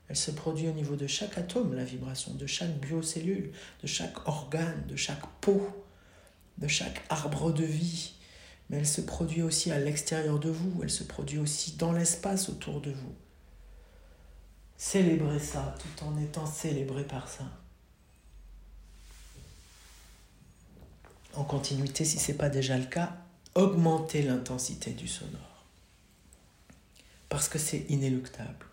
Elle 0.07 0.15
se 0.15 0.31
produit 0.31 0.69
au 0.69 0.73
niveau 0.73 0.95
de 0.95 1.07
chaque 1.07 1.37
atome, 1.37 1.73
la 1.73 1.83
vibration, 1.83 2.33
de 2.35 2.45
chaque 2.45 2.79
biocellule, 2.79 3.51
de 3.81 3.87
chaque 3.87 4.27
organe, 4.27 4.85
de 4.87 4.95
chaque 4.95 5.25
peau, 5.41 5.67
de 6.59 6.67
chaque 6.67 7.03
arbre 7.09 7.51
de 7.51 7.65
vie. 7.65 8.13
Mais 8.69 8.77
elle 8.77 8.87
se 8.87 9.01
produit 9.01 9.41
aussi 9.41 9.71
à 9.71 9.79
l'extérieur 9.79 10.39
de 10.39 10.49
vous, 10.49 10.81
elle 10.83 10.89
se 10.89 11.03
produit 11.03 11.39
aussi 11.39 11.73
dans 11.73 11.91
l'espace 11.91 12.49
autour 12.49 12.81
de 12.81 12.91
vous. 12.91 13.15
Célébrez 14.77 15.39
ça 15.39 15.75
tout 15.79 16.03
en 16.03 16.17
étant 16.17 16.45
célébré 16.45 17.03
par 17.03 17.27
ça. 17.27 17.45
En 21.35 21.43
continuité, 21.43 22.05
si 22.05 22.19
ce 22.19 22.31
n'est 22.31 22.37
pas 22.37 22.49
déjà 22.49 22.77
le 22.77 22.85
cas, 22.85 23.17
augmentez 23.55 24.21
l'intensité 24.21 24.91
du 24.91 25.07
sonore. 25.07 25.65
Parce 27.29 27.47
que 27.47 27.57
c'est 27.57 27.85
inéluctable 27.89 28.65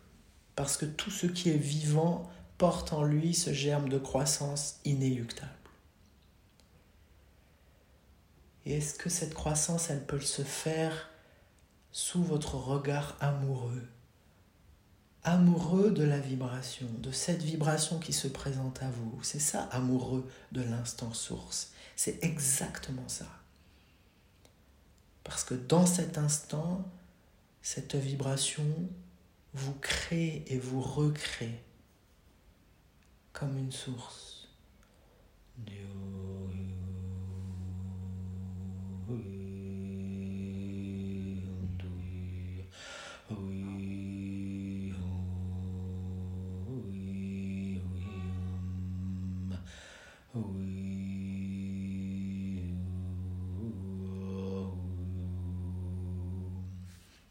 parce 0.61 0.77
que 0.77 0.85
tout 0.85 1.11
ce 1.11 1.27
qui 1.27 1.49
est 1.49 1.57
vivant 1.57 2.29
porte 2.59 2.93
en 2.93 3.03
lui 3.03 3.33
ce 3.33 3.51
germe 3.51 3.89
de 3.89 3.97
croissance 3.97 4.79
inéluctable. 4.85 5.50
Et 8.71 8.75
est-ce 8.75 8.95
que 8.95 9.11
cette 9.11 9.35
croissance, 9.35 9.91
elle 9.91 10.06
peut 10.06 10.21
se 10.21 10.43
faire 10.43 11.11
sous 11.91 12.23
votre 12.23 12.54
regard 12.54 13.17
amoureux? 13.19 13.83
Amoureux 15.25 15.91
de 15.91 16.04
la 16.04 16.21
vibration, 16.21 16.87
de 16.99 17.11
cette 17.11 17.43
vibration 17.43 17.99
qui 17.99 18.13
se 18.13 18.28
présente 18.28 18.80
à 18.80 18.89
vous. 18.89 19.19
C'est 19.25 19.41
ça, 19.41 19.65
amoureux 19.73 20.25
de 20.52 20.63
l'instant 20.63 21.13
source. 21.13 21.73
C'est 21.97 22.23
exactement 22.23 23.09
ça. 23.09 23.26
Parce 25.25 25.43
que 25.43 25.54
dans 25.54 25.85
cet 25.85 26.17
instant, 26.17 26.89
cette 27.63 27.97
vibration 27.97 28.89
vous 29.52 29.75
créez 29.80 30.45
et 30.47 30.61
vous 30.61 30.80
recréez 30.80 31.61
comme 33.33 33.59
une 33.59 33.73
source. 33.73 34.49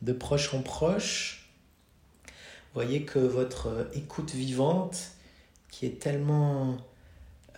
De 0.10 0.13
proche 0.13 0.56
en 0.56 0.63
proche, 0.63 1.52
voyez 2.74 3.06
que 3.06 3.19
votre 3.19 3.67
euh, 3.67 3.84
écoute 3.93 4.32
vivante, 4.32 5.12
qui 5.69 5.86
est 5.86 6.02
tellement 6.02 6.78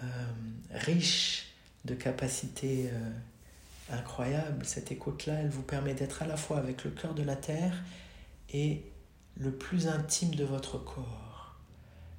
euh, 0.03 0.05
riche 0.71 1.45
de 1.85 1.95
capacités 1.95 2.89
euh, 2.91 3.09
incroyables, 3.89 4.65
cette 4.65 4.91
écoute-là, 4.91 5.35
elle 5.35 5.49
vous 5.49 5.61
permet 5.61 5.93
d'être 5.93 6.23
à 6.23 6.27
la 6.27 6.35
fois 6.35 6.57
avec 6.57 6.83
le 6.83 6.91
cœur 6.91 7.13
de 7.13 7.23
la 7.23 7.37
terre 7.37 7.73
et 8.53 8.83
le 9.37 9.51
plus 9.51 9.87
intime 9.87 10.35
de 10.35 10.43
votre 10.43 10.77
corps. 10.77 11.55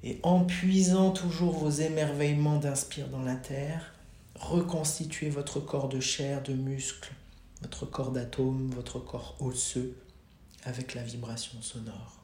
Et 0.01 0.19
en 0.23 0.45
puisant 0.45 1.11
toujours 1.11 1.59
vos 1.59 1.69
émerveillements 1.69 2.57
d'inspire 2.57 3.07
dans 3.09 3.21
la 3.21 3.35
terre, 3.35 3.93
reconstituez 4.33 5.29
votre 5.29 5.59
corps 5.59 5.89
de 5.89 5.99
chair, 5.99 6.41
de 6.41 6.53
muscles, 6.53 7.13
votre 7.61 7.85
corps 7.85 8.11
d'atomes, 8.11 8.71
votre 8.71 8.97
corps 8.97 9.35
osseux 9.39 9.95
avec 10.65 10.93
la 10.93 11.03
vibration 11.03 11.61
sonore 11.61 12.23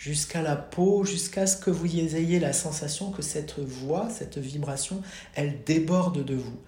jusqu'à 0.00 0.40
la 0.40 0.56
peau, 0.56 1.04
jusqu'à 1.04 1.46
ce 1.46 1.58
que 1.58 1.70
vous 1.70 1.86
ayez 1.94 2.40
la 2.40 2.54
sensation 2.54 3.10
que 3.10 3.20
cette 3.20 3.58
voix, 3.58 4.08
cette 4.08 4.38
vibration, 4.38 5.02
elle 5.34 5.62
déborde 5.64 6.24
de 6.24 6.34
vous 6.34 6.58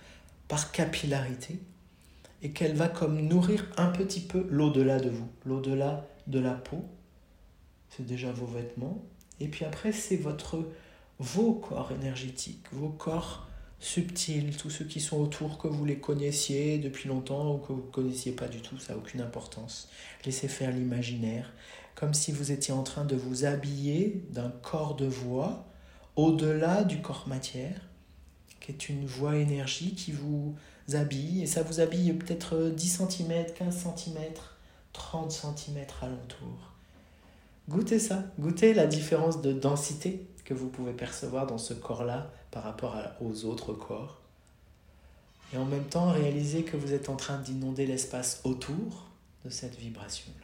par 0.49 0.71
capillarité 0.71 1.59
et 2.43 2.51
qu'elle 2.51 2.75
va 2.75 2.89
comme 2.89 3.19
nourrir 3.23 3.67
un 3.79 3.87
petit 3.87 4.21
peu 4.21 4.47
l'au-delà 4.51 5.01
de 5.01 5.09
vous, 5.09 5.29
l'au-delà 5.47 6.07
de 6.27 6.41
la 6.41 6.53
peau. 6.53 6.85
C'est 7.89 8.05
déjà 8.05 8.31
vos 8.33 8.47
vêtements. 8.47 9.03
Et 9.41 9.49
puis 9.49 9.65
après, 9.65 9.93
c'est 9.93 10.17
votre 10.17 10.69
vos 11.19 11.55
corps 11.55 11.91
énergétiques, 11.93 12.67
vos 12.71 12.91
corps 12.91 13.49
subtils, 13.83 14.57
tous 14.57 14.71
ceux 14.71 14.85
qui 14.85 15.01
sont 15.01 15.21
autour, 15.21 15.59
que 15.59 15.67
vous 15.67 15.85
les 15.85 15.99
connaissiez 15.99 16.79
depuis 16.79 17.09
longtemps 17.09 17.55
ou 17.55 17.59
que 17.59 17.73
vous 17.73 17.83
ne 17.83 17.91
connaissiez 17.91 18.33
pas 18.33 18.47
du 18.47 18.61
tout, 18.61 18.79
ça 18.79 18.93
n'a 18.93 18.99
aucune 18.99 19.21
importance. 19.21 19.89
Laissez 20.25 20.49
faire 20.49 20.71
l'imaginaire 20.71 21.53
comme 21.95 22.15
si 22.15 22.33
vous 22.33 22.53
étiez 22.53 22.73
en 22.73 22.83
train 22.83 23.05
de 23.05 23.17
vous 23.17 23.45
habiller 23.45 24.25
d'un 24.31 24.51
corps 24.51 24.97
de 24.97 25.07
voix 25.07 25.67
au-delà 26.17 26.85
du 26.85 27.03
corps 27.03 27.27
matière, 27.27 27.81
qui 28.61 28.73
est 28.73 28.89
une 28.89 29.05
voix 29.05 29.37
énergie 29.37 29.95
qui 29.95 30.13
vous 30.13 30.55
habille, 30.93 31.43
et 31.43 31.47
ça 31.47 31.63
vous 31.63 31.81
habille 31.81 32.13
peut-être 32.13 32.71
10 32.71 33.03
cm, 33.09 33.47
15 33.55 33.87
cm, 33.97 34.17
30 34.93 35.33
cm 35.33 35.85
alentour. 36.01 36.73
Goûtez 37.69 37.99
ça, 37.99 38.25
goûtez 38.39 38.75
la 38.75 38.87
différence 38.87 39.41
de 39.41 39.53
densité 39.53 40.27
que 40.45 40.55
vous 40.55 40.69
pouvez 40.69 40.93
percevoir 40.93 41.47
dans 41.47 41.59
ce 41.59 41.75
corps-là 41.75 42.31
par 42.53 42.63
rapport 42.63 42.97
aux 43.21 43.45
autres 43.47 43.73
corps. 43.73 44.19
Et 45.53 45.57
en 45.57 45.65
même 45.65 45.85
temps, 45.85 46.13
réalisez 46.13 46.63
que 46.63 46.77
vous 46.77 46.93
êtes 46.93 47.09
en 47.09 47.17
train 47.17 47.39
d'inonder 47.39 47.87
l'espace 47.87 48.41
autour 48.45 49.07
de 49.45 49.51
cette 49.51 49.77
vibration-là. 49.77 50.42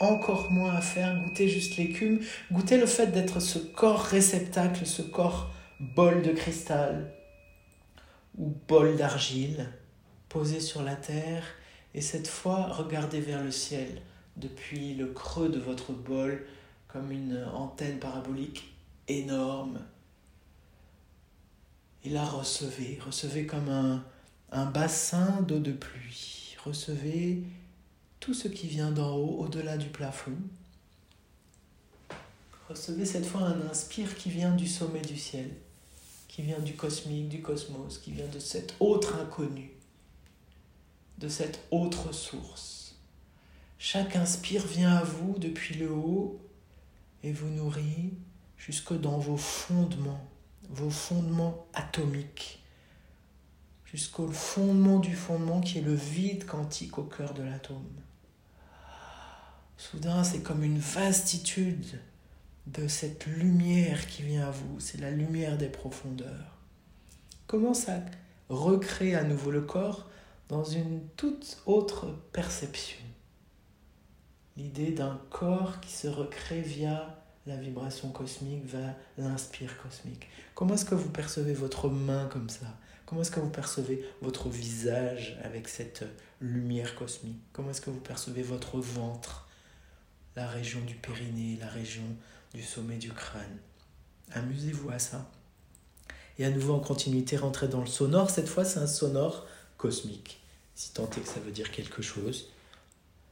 Encore 0.00 0.50
moins 0.52 0.74
à 0.74 0.80
faire. 0.80 1.20
Goûtez 1.22 1.48
juste 1.48 1.76
l'écume. 1.76 2.20
Goûtez 2.52 2.78
le 2.78 2.86
fait 2.86 3.08
d'être 3.08 3.40
ce 3.40 3.58
corps 3.58 4.02
réceptacle, 4.02 4.86
ce 4.86 5.02
corps 5.02 5.50
bol 5.80 6.22
de 6.22 6.32
cristal 6.32 7.12
ou 8.38 8.54
bol 8.68 8.96
d'argile 8.96 9.68
posé 10.28 10.60
sur 10.60 10.82
la 10.82 10.96
terre. 10.96 11.44
Et 11.94 12.00
cette 12.00 12.28
fois, 12.28 12.68
regardez 12.68 13.20
vers 13.20 13.42
le 13.42 13.50
ciel 13.50 14.02
depuis 14.36 14.94
le 14.94 15.06
creux 15.06 15.48
de 15.48 15.58
votre 15.58 15.92
bol 15.92 16.46
comme 16.88 17.10
une 17.10 17.44
antenne 17.54 17.98
parabolique 17.98 18.74
énorme. 19.08 19.80
Et 22.04 22.10
là, 22.10 22.24
recevez, 22.24 22.98
recevez 23.04 23.46
comme 23.46 23.68
un, 23.68 24.04
un 24.52 24.66
bassin 24.66 25.42
d'eau 25.42 25.58
de 25.58 25.72
pluie. 25.72 26.56
Recevez 26.64 27.42
tout 28.20 28.34
ce 28.34 28.48
qui 28.48 28.66
vient 28.66 28.90
d'en 28.90 29.14
haut, 29.14 29.38
au-delà 29.40 29.76
du 29.76 29.88
plafond. 29.88 30.36
Recevez 32.68 33.06
cette 33.06 33.26
fois 33.26 33.42
un 33.42 33.60
inspire 33.68 34.16
qui 34.16 34.28
vient 34.28 34.54
du 34.54 34.66
sommet 34.66 35.02
du 35.02 35.16
ciel, 35.16 35.50
qui 36.26 36.42
vient 36.42 36.58
du 36.58 36.74
cosmique, 36.74 37.28
du 37.28 37.40
cosmos, 37.40 37.98
qui 37.98 38.10
vient 38.10 38.26
de 38.26 38.40
cet 38.40 38.74
autre 38.80 39.16
inconnu, 39.16 39.70
de 41.18 41.28
cette 41.28 41.60
autre 41.70 42.12
source. 42.12 42.96
Chaque 43.78 44.16
inspire 44.16 44.66
vient 44.66 44.96
à 44.96 45.04
vous 45.04 45.38
depuis 45.38 45.76
le 45.76 45.92
haut 45.92 46.40
et 47.22 47.30
vous 47.30 47.48
nourrit 47.48 48.14
jusque 48.56 48.98
dans 48.98 49.18
vos 49.18 49.36
fondements, 49.36 50.26
vos 50.70 50.90
fondements 50.90 51.66
atomiques, 51.72 52.62
jusqu'au 53.84 54.28
fondement 54.28 54.98
du 54.98 55.14
fondement 55.14 55.60
qui 55.60 55.78
est 55.78 55.82
le 55.82 55.94
vide 55.94 56.46
quantique 56.46 56.98
au 56.98 57.04
cœur 57.04 57.32
de 57.32 57.42
l'atome. 57.42 57.86
Soudain, 59.78 60.24
c'est 60.24 60.42
comme 60.42 60.64
une 60.64 60.78
vastitude 60.78 62.00
de 62.66 62.88
cette 62.88 63.26
lumière 63.26 64.06
qui 64.06 64.22
vient 64.22 64.48
à 64.48 64.50
vous, 64.50 64.80
c'est 64.80 65.00
la 65.00 65.10
lumière 65.10 65.58
des 65.58 65.68
profondeurs. 65.68 66.56
Commence 67.46 67.88
à 67.88 68.00
recréer 68.48 69.14
à 69.14 69.22
nouveau 69.22 69.50
le 69.50 69.60
corps 69.60 70.08
dans 70.48 70.64
une 70.64 71.00
toute 71.16 71.58
autre 71.66 72.06
perception? 72.32 72.98
L'idée 74.56 74.92
d'un 74.92 75.20
corps 75.28 75.80
qui 75.80 75.92
se 75.92 76.08
recrée 76.08 76.62
via 76.62 77.22
la 77.46 77.56
vibration 77.56 78.10
cosmique, 78.10 78.64
via 78.64 78.96
l'inspire 79.18 79.76
cosmique. 79.82 80.26
Comment 80.54 80.74
est-ce 80.74 80.86
que 80.86 80.94
vous 80.94 81.10
percevez 81.10 81.52
votre 81.52 81.88
main 81.88 82.26
comme 82.32 82.48
ça? 82.48 82.66
Comment 83.04 83.20
est-ce 83.20 83.30
que 83.30 83.40
vous 83.40 83.50
percevez 83.50 84.04
votre 84.22 84.48
visage 84.48 85.38
avec 85.44 85.68
cette 85.68 86.04
lumière 86.40 86.96
cosmique? 86.96 87.40
Comment 87.52 87.70
est-ce 87.70 87.82
que 87.82 87.90
vous 87.90 88.00
percevez 88.00 88.42
votre 88.42 88.78
ventre, 88.78 89.45
la 90.36 90.46
région 90.46 90.80
du 90.82 90.94
périnée, 90.94 91.56
la 91.58 91.68
région 91.68 92.04
du 92.54 92.62
sommet 92.62 92.98
du 92.98 93.10
crâne 93.10 93.58
Amusez-vous 94.32 94.90
à 94.90 94.98
ça. 94.98 95.30
Et 96.38 96.44
à 96.44 96.50
nouveau 96.50 96.74
en 96.74 96.80
continuité, 96.80 97.36
rentrez 97.36 97.68
dans 97.68 97.80
le 97.80 97.86
sonore. 97.86 98.30
Cette 98.30 98.48
fois, 98.48 98.64
c'est 98.64 98.80
un 98.80 98.86
sonore 98.86 99.46
cosmique, 99.78 100.40
si 100.74 100.92
tant 100.92 101.08
est 101.10 101.20
que 101.20 101.28
ça 101.28 101.40
veut 101.40 101.52
dire 101.52 101.70
quelque 101.70 102.02
chose. 102.02 102.50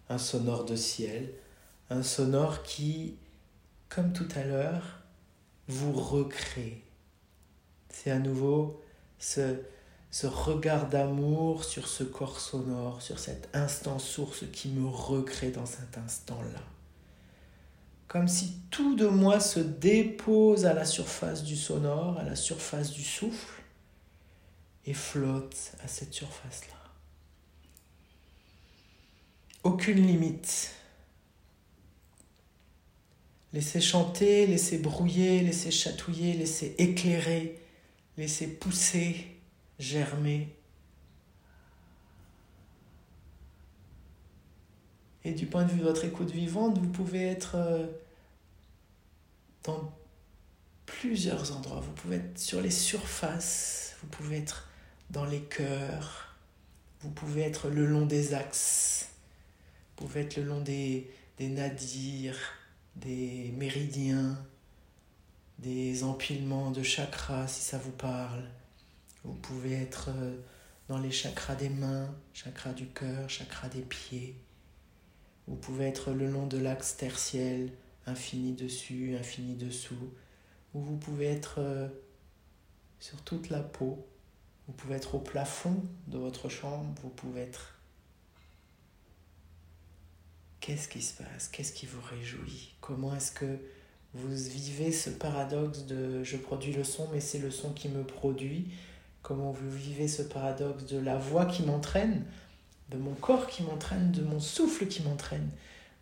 Un 0.08 0.18
sonore 0.18 0.64
de 0.64 0.76
ciel, 0.76 1.32
un 1.90 2.02
sonore 2.02 2.62
qui, 2.62 3.16
comme 3.88 4.12
tout 4.12 4.28
à 4.36 4.44
l'heure, 4.44 5.00
vous 5.68 5.92
recrée. 5.92 6.82
C'est 7.90 8.10
à 8.10 8.18
nouveau 8.18 8.80
ce, 9.18 9.56
ce 10.10 10.26
regard 10.26 10.88
d'amour 10.88 11.64
sur 11.64 11.88
ce 11.88 12.04
corps 12.04 12.40
sonore, 12.40 13.02
sur 13.02 13.18
cet 13.18 13.48
instant 13.54 13.98
source 13.98 14.44
qui 14.52 14.68
me 14.68 14.86
recrée 14.86 15.50
dans 15.50 15.66
cet 15.66 15.98
instant-là. 15.98 16.73
Comme 18.14 18.28
si 18.28 18.60
tout 18.70 18.94
de 18.94 19.08
moi 19.08 19.40
se 19.40 19.58
dépose 19.58 20.66
à 20.66 20.72
la 20.72 20.84
surface 20.84 21.42
du 21.42 21.56
sonore, 21.56 22.16
à 22.16 22.22
la 22.22 22.36
surface 22.36 22.92
du 22.92 23.02
souffle, 23.02 23.60
et 24.86 24.94
flotte 24.94 25.72
à 25.82 25.88
cette 25.88 26.14
surface-là. 26.14 26.76
Aucune 29.64 30.06
limite. 30.06 30.76
Laissez 33.52 33.80
chanter, 33.80 34.46
laissez 34.46 34.78
brouiller, 34.78 35.40
laissez 35.40 35.72
chatouiller, 35.72 36.34
laissez 36.34 36.76
éclairer 36.78 37.58
Laissez 38.16 38.46
pousser, 38.46 39.26
germer. 39.80 40.56
Et 45.24 45.32
du 45.32 45.46
point 45.46 45.64
de 45.64 45.72
vue 45.72 45.80
de 45.80 45.84
votre 45.84 46.04
écoute 46.04 46.30
vivante, 46.30 46.78
vous 46.78 46.90
pouvez 46.90 47.24
être 47.24 47.56
euh, 47.56 47.88
dans 49.64 49.92
plusieurs 50.86 51.56
endroits. 51.56 51.80
Vous 51.80 51.92
pouvez 51.92 52.16
être 52.16 52.38
sur 52.38 52.60
les 52.60 52.70
surfaces, 52.70 53.96
vous 54.00 54.08
pouvez 54.08 54.38
être 54.38 54.68
dans 55.10 55.24
les 55.24 55.42
cœurs, 55.42 56.36
vous 57.00 57.10
pouvez 57.10 57.42
être 57.42 57.68
le 57.68 57.86
long 57.86 58.06
des 58.06 58.34
axes, 58.34 59.08
vous 59.96 60.06
pouvez 60.06 60.20
être 60.20 60.36
le 60.36 60.44
long 60.44 60.60
des, 60.60 61.10
des 61.38 61.48
nadirs, 61.48 62.38
des 62.96 63.52
méridiens, 63.56 64.38
des 65.58 66.04
empilements 66.04 66.70
de 66.70 66.82
chakras 66.82 67.48
si 67.48 67.62
ça 67.62 67.78
vous 67.78 67.92
parle. 67.92 68.44
Vous 69.24 69.34
pouvez 69.34 69.74
être 69.74 70.10
euh, 70.10 70.36
dans 70.88 70.98
les 70.98 71.10
chakras 71.10 71.54
des 71.54 71.70
mains, 71.70 72.14
chakras 72.34 72.72
du 72.72 72.86
cœur, 72.86 73.28
chakras 73.30 73.68
des 73.68 73.80
pieds. 73.80 74.36
Vous 75.46 75.56
pouvez 75.56 75.86
être 75.86 76.12
le 76.12 76.30
long 76.30 76.46
de 76.46 76.58
l'axe 76.58 76.96
tertiel, 76.96 77.70
infini 78.06 78.52
dessus, 78.52 79.16
infini 79.18 79.54
dessous. 79.54 80.12
Ou 80.74 80.80
vous 80.80 80.96
pouvez 80.96 81.26
être 81.26 81.56
euh, 81.58 81.88
sur 83.00 83.22
toute 83.22 83.50
la 83.50 83.60
peau. 83.60 84.06
Vous 84.66 84.72
pouvez 84.72 84.96
être 84.96 85.14
au 85.14 85.20
plafond 85.20 85.84
de 86.08 86.18
votre 86.18 86.48
chambre. 86.48 86.94
Vous 87.02 87.10
pouvez 87.10 87.42
être... 87.42 87.78
Qu'est-ce 90.60 90.88
qui 90.88 91.02
se 91.02 91.22
passe? 91.22 91.48
Qu'est-ce 91.48 91.72
qui 91.72 91.86
vous 91.86 92.00
réjouit? 92.00 92.74
Comment 92.80 93.14
est-ce 93.14 93.32
que 93.32 93.58
vous 94.14 94.28
vivez 94.28 94.92
ce 94.92 95.10
paradoxe 95.10 95.84
de 95.84 96.22
je 96.22 96.36
produis 96.36 96.72
le 96.72 96.84
son, 96.84 97.08
mais 97.12 97.20
c'est 97.20 97.38
le 97.38 97.50
son 97.50 97.72
qui 97.72 97.88
me 97.88 98.02
produit? 98.02 98.72
Comment 99.22 99.52
vous 99.52 99.70
vivez 99.70 100.08
ce 100.08 100.22
paradoxe 100.22 100.86
de 100.86 100.98
la 100.98 101.16
voix 101.16 101.46
qui 101.46 101.64
m'entraîne, 101.64 102.24
de 102.90 102.96
mon 102.96 103.14
corps 103.14 103.46
qui 103.46 103.62
m'entraîne, 103.62 104.12
de 104.12 104.22
mon 104.22 104.40
souffle 104.40 104.86
qui 104.86 105.02
m'entraîne, 105.02 105.50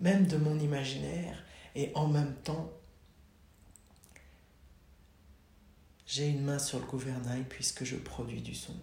même 0.00 0.26
de 0.26 0.36
mon 0.36 0.58
imaginaire? 0.58 1.42
Et 1.74 1.90
en 1.94 2.08
même 2.08 2.34
temps, 2.42 2.70
j'ai 6.06 6.28
une 6.28 6.42
main 6.42 6.58
sur 6.58 6.78
le 6.78 6.86
gouvernail 6.86 7.44
puisque 7.48 7.84
je 7.84 7.96
produis 7.96 8.42
du 8.42 8.54
son. 8.54 8.74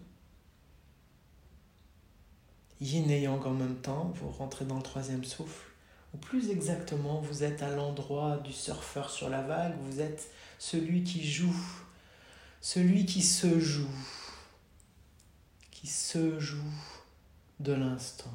Yin 2.82 3.10
et 3.12 3.22
yang 3.22 3.46
en 3.46 3.54
même 3.54 3.82
temps, 3.82 4.12
vous 4.16 4.30
rentrez 4.30 4.66
dans 4.66 4.78
le 4.78 4.84
troisième 4.84 5.24
souffle 5.24 5.70
ou 6.14 6.18
plus 6.18 6.50
exactement, 6.50 7.22
vous 7.22 7.44
êtes 7.44 7.62
à 7.62 7.70
l'endroit 7.70 8.38
du 8.38 8.52
surfeur 8.52 9.10
sur 9.10 9.30
la 9.30 9.42
vague, 9.42 9.78
vous 9.82 10.02
êtes 10.02 10.32
celui 10.58 11.04
qui 11.04 11.24
joue, 11.30 11.56
celui 12.62 13.06
qui 13.06 13.22
se 13.22 13.60
joue, 13.60 13.92
qui 15.70 15.88
se 15.88 16.40
joue 16.40 16.74
de 17.60 17.74
l'instant. 17.74 18.34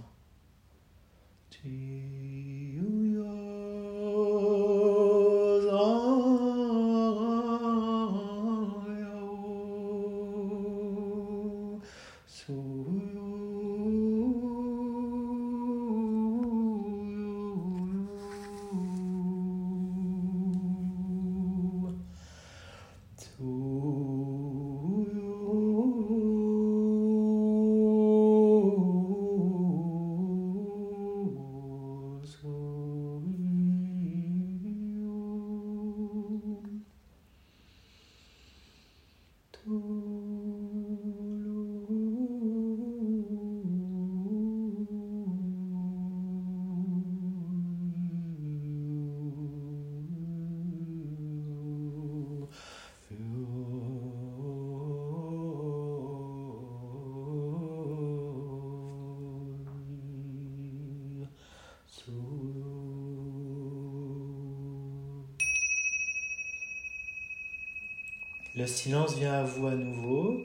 Le 68.55 68.67
silence 68.67 69.17
vient 69.17 69.35
à 69.35 69.43
vous 69.43 69.67
à 69.67 69.75
nouveau. 69.75 70.41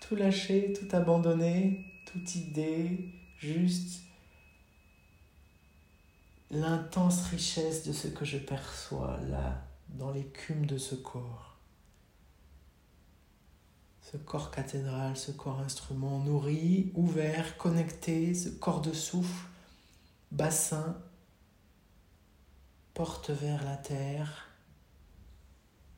Tout 0.00 0.16
lâcher, 0.16 0.72
tout 0.72 0.94
abandonner, 0.94 1.84
toute 2.04 2.34
idée, 2.34 3.12
juste 3.38 4.02
l'intense 6.50 7.26
richesse 7.26 7.86
de 7.86 7.92
ce 7.92 8.08
que 8.08 8.24
je 8.24 8.38
perçois 8.38 9.18
là, 9.28 9.64
dans 9.88 10.10
l'écume 10.10 10.66
de 10.66 10.78
ce 10.78 10.94
corps. 10.94 11.56
Ce 14.00 14.16
corps 14.16 14.50
cathédral, 14.50 15.16
ce 15.16 15.32
corps 15.32 15.60
instrument 15.60 16.20
nourri, 16.20 16.92
ouvert, 16.94 17.56
connecté, 17.56 18.34
ce 18.34 18.48
corps 18.48 18.80
de 18.80 18.92
souffle, 18.92 19.48
bassin, 20.30 20.96
porte 22.94 23.30
vers 23.30 23.64
la 23.64 23.76
terre, 23.76 24.45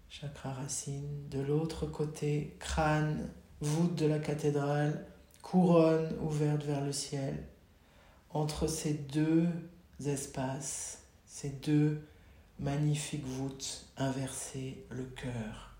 chakra 0.08 0.52
racine. 0.52 1.28
De 1.30 1.40
l'autre 1.40 1.86
côté, 1.86 2.56
crâne, 2.58 3.28
voûte 3.60 3.94
de 3.94 4.06
la 4.06 4.18
cathédrale, 4.18 5.06
couronne 5.42 6.16
ouverte 6.20 6.62
vers 6.64 6.84
le 6.84 6.92
ciel. 6.92 7.44
Entre 8.30 8.66
ces 8.66 8.94
deux 8.94 9.46
espaces, 10.04 11.02
ces 11.26 11.50
deux 11.50 12.00
magnifiques 12.58 13.26
voûtes 13.26 13.86
inversées, 13.96 14.84
le 14.90 15.04
cœur. 15.04 15.74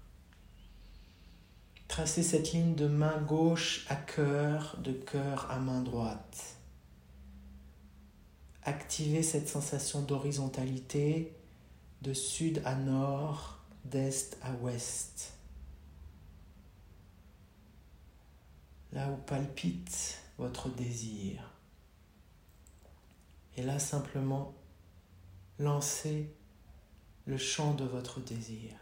Tracez 1.89 2.23
cette 2.23 2.53
ligne 2.53 2.75
de 2.75 2.87
main 2.87 3.21
gauche 3.23 3.87
à 3.89 3.97
cœur, 3.97 4.77
de 4.83 4.93
cœur 4.93 5.51
à 5.51 5.59
main 5.59 5.81
droite. 5.81 6.57
Activez 8.63 9.23
cette 9.23 9.49
sensation 9.49 10.03
d'horizontalité 10.03 11.33
de 12.03 12.13
sud 12.13 12.63
à 12.65 12.75
nord, 12.75 13.58
d'est 13.89 14.37
à 14.43 14.53
ouest. 14.53 15.33
Là 18.93 19.11
où 19.11 19.17
palpite 19.17 20.23
votre 20.39 20.69
désir. 20.69 21.53
Et 23.57 23.63
là, 23.63 23.79
simplement, 23.79 24.55
lancez 25.59 26.33
le 27.27 27.37
chant 27.37 27.75
de 27.75 27.85
votre 27.85 28.21
désir, 28.21 28.73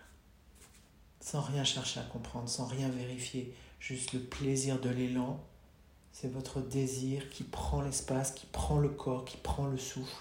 sans 1.21 1.41
rien 1.41 1.65
chercher 1.65 2.01
à 2.01 2.05
comprendre, 2.05 2.49
sans 2.49 2.67
rien 2.67 2.89
vérifier, 2.89 3.55
juste 3.81 4.13
le 4.13 4.21
plaisir 4.21 4.81
de 4.81 4.91
l'élan. 4.91 5.43
C'est 6.13 6.33
votre 6.33 6.61
désir 6.61 7.29
qui 7.31 7.43
prend 7.43 7.83
l'espace, 7.83 8.33
qui 8.33 8.47
prend 8.47 8.79
le 8.79 8.89
corps, 8.89 9.25
qui 9.25 9.37
prend 9.39 9.67
le 9.67 9.79
souffle 9.79 10.15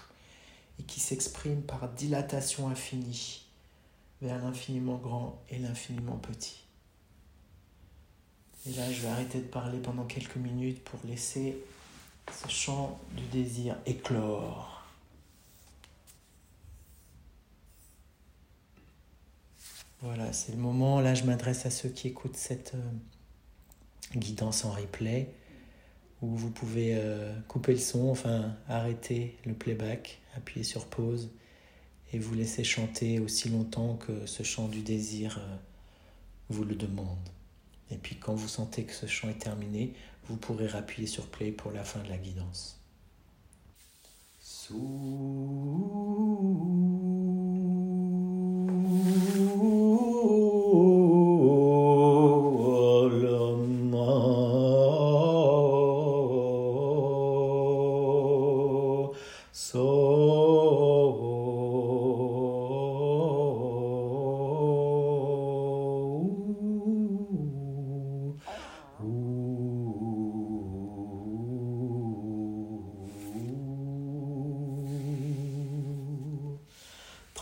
et 0.78 0.82
qui 0.82 1.00
s'exprime 1.00 1.62
par 1.62 1.88
dilatation 1.90 2.68
infinie 2.68 3.45
vers 4.22 4.42
l'infiniment 4.42 4.96
grand 4.96 5.42
et 5.48 5.58
l'infiniment 5.58 6.16
petit. 6.16 6.64
Et 8.66 8.72
là, 8.72 8.90
je 8.90 9.02
vais 9.02 9.08
arrêter 9.08 9.38
de 9.38 9.46
parler 9.46 9.78
pendant 9.78 10.04
quelques 10.04 10.36
minutes 10.36 10.82
pour 10.82 10.98
laisser 11.04 11.56
ce 12.32 12.48
chant 12.48 12.98
du 13.16 13.22
désir 13.26 13.76
éclore. 13.86 14.84
Voilà, 20.00 20.32
c'est 20.32 20.52
le 20.52 20.58
moment. 20.58 21.00
Là, 21.00 21.14
je 21.14 21.24
m'adresse 21.24 21.64
à 21.66 21.70
ceux 21.70 21.88
qui 21.88 22.08
écoutent 22.08 22.36
cette 22.36 22.74
euh, 22.74 24.18
guidance 24.18 24.64
en 24.64 24.72
replay, 24.72 25.32
où 26.20 26.28
vous 26.28 26.50
pouvez 26.50 26.96
euh, 26.96 27.38
couper 27.48 27.72
le 27.72 27.78
son, 27.78 28.08
enfin 28.10 28.54
arrêter 28.68 29.38
le 29.46 29.54
playback, 29.54 30.20
appuyer 30.36 30.64
sur 30.64 30.86
pause 30.86 31.30
et 32.12 32.18
vous 32.18 32.34
laisser 32.34 32.64
chanter 32.64 33.18
aussi 33.20 33.48
longtemps 33.48 33.96
que 33.96 34.26
ce 34.26 34.42
chant 34.42 34.68
du 34.68 34.82
désir 34.82 35.38
euh, 35.38 35.56
vous 36.48 36.64
le 36.64 36.74
demande. 36.74 37.28
Et 37.90 37.96
puis 37.96 38.16
quand 38.16 38.34
vous 38.34 38.48
sentez 38.48 38.84
que 38.84 38.92
ce 38.92 39.06
chant 39.06 39.28
est 39.28 39.38
terminé, 39.38 39.94
vous 40.28 40.36
pourrez 40.36 40.68
appuyer 40.72 41.06
sur 41.06 41.26
play 41.26 41.52
pour 41.52 41.72
la 41.72 41.84
fin 41.84 42.00
de 42.02 42.08
la 42.08 42.18
guidance. 42.18 42.80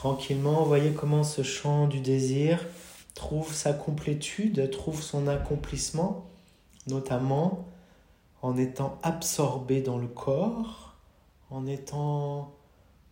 Tranquillement, 0.05 0.65
voyez 0.65 0.93
comment 0.93 1.25
ce 1.25 1.43
chant 1.43 1.87
du 1.87 1.99
désir 1.99 2.63
trouve 3.15 3.55
sa 3.55 3.73
complétude, 3.73 4.69
trouve 4.71 5.03
son 5.03 5.27
accomplissement, 5.29 6.27
notamment 6.87 7.67
en 8.43 8.59
étant 8.59 8.99
absorbé 9.03 9.81
dans 9.81 9.97
le 9.97 10.07
corps, 10.07 10.95
en 11.49 11.67
étant 11.67 12.53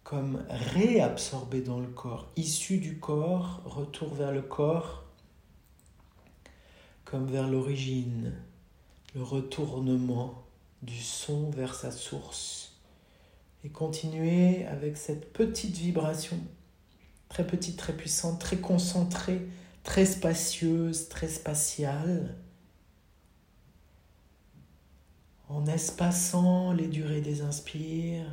comme 0.04 0.44
réabsorbé 0.50 1.62
dans 1.62 1.80
le 1.80 1.86
corps, 1.86 2.28
issu 2.36 2.76
du 2.76 2.98
corps, 2.98 3.62
retour 3.64 4.12
vers 4.12 4.30
le 4.30 4.42
corps, 4.42 5.04
comme 7.06 7.24
vers 7.24 7.48
l'origine, 7.48 8.34
le 9.14 9.22
retournement 9.22 10.42
du 10.82 11.00
son 11.00 11.48
vers 11.48 11.74
sa 11.74 11.90
source, 11.90 12.76
et 13.64 13.70
continuer 13.70 14.66
avec 14.66 14.98
cette 14.98 15.32
petite 15.32 15.78
vibration 15.78 16.36
très 17.32 17.46
petite, 17.46 17.78
très 17.78 17.94
puissante, 17.94 18.38
très 18.38 18.58
concentrée, 18.58 19.48
très 19.84 20.04
spacieuse, 20.04 21.08
très 21.08 21.28
spatiale, 21.28 22.36
en 25.48 25.64
espaçant 25.64 26.74
les 26.74 26.88
durées 26.88 27.22
des 27.22 27.40
inspires, 27.40 28.30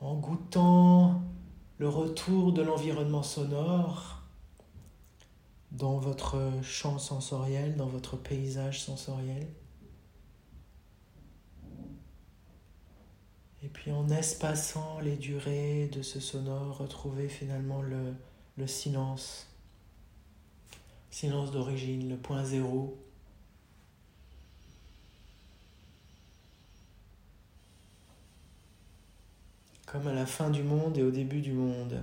en 0.00 0.14
goûtant 0.14 1.22
le 1.76 1.88
retour 1.90 2.54
de 2.54 2.62
l'environnement 2.62 3.22
sonore 3.22 4.22
dans 5.70 5.98
votre 5.98 6.40
champ 6.62 6.98
sensoriel, 6.98 7.76
dans 7.76 7.88
votre 7.88 8.16
paysage 8.16 8.80
sensoriel. 8.80 9.48
Et 13.64 13.68
puis 13.68 13.92
en 13.92 14.08
espaçant 14.08 14.98
les 15.00 15.16
durées 15.16 15.88
de 15.92 16.02
ce 16.02 16.18
sonore, 16.18 16.78
retrouver 16.78 17.28
finalement 17.28 17.80
le, 17.80 18.14
le 18.56 18.66
silence. 18.66 19.46
Silence 21.10 21.52
d'origine, 21.52 22.08
le 22.08 22.16
point 22.16 22.44
zéro. 22.44 22.98
Comme 29.86 30.08
à 30.08 30.14
la 30.14 30.26
fin 30.26 30.50
du 30.50 30.62
monde 30.62 30.98
et 30.98 31.02
au 31.02 31.10
début 31.10 31.40
du 31.40 31.52
monde. 31.52 32.00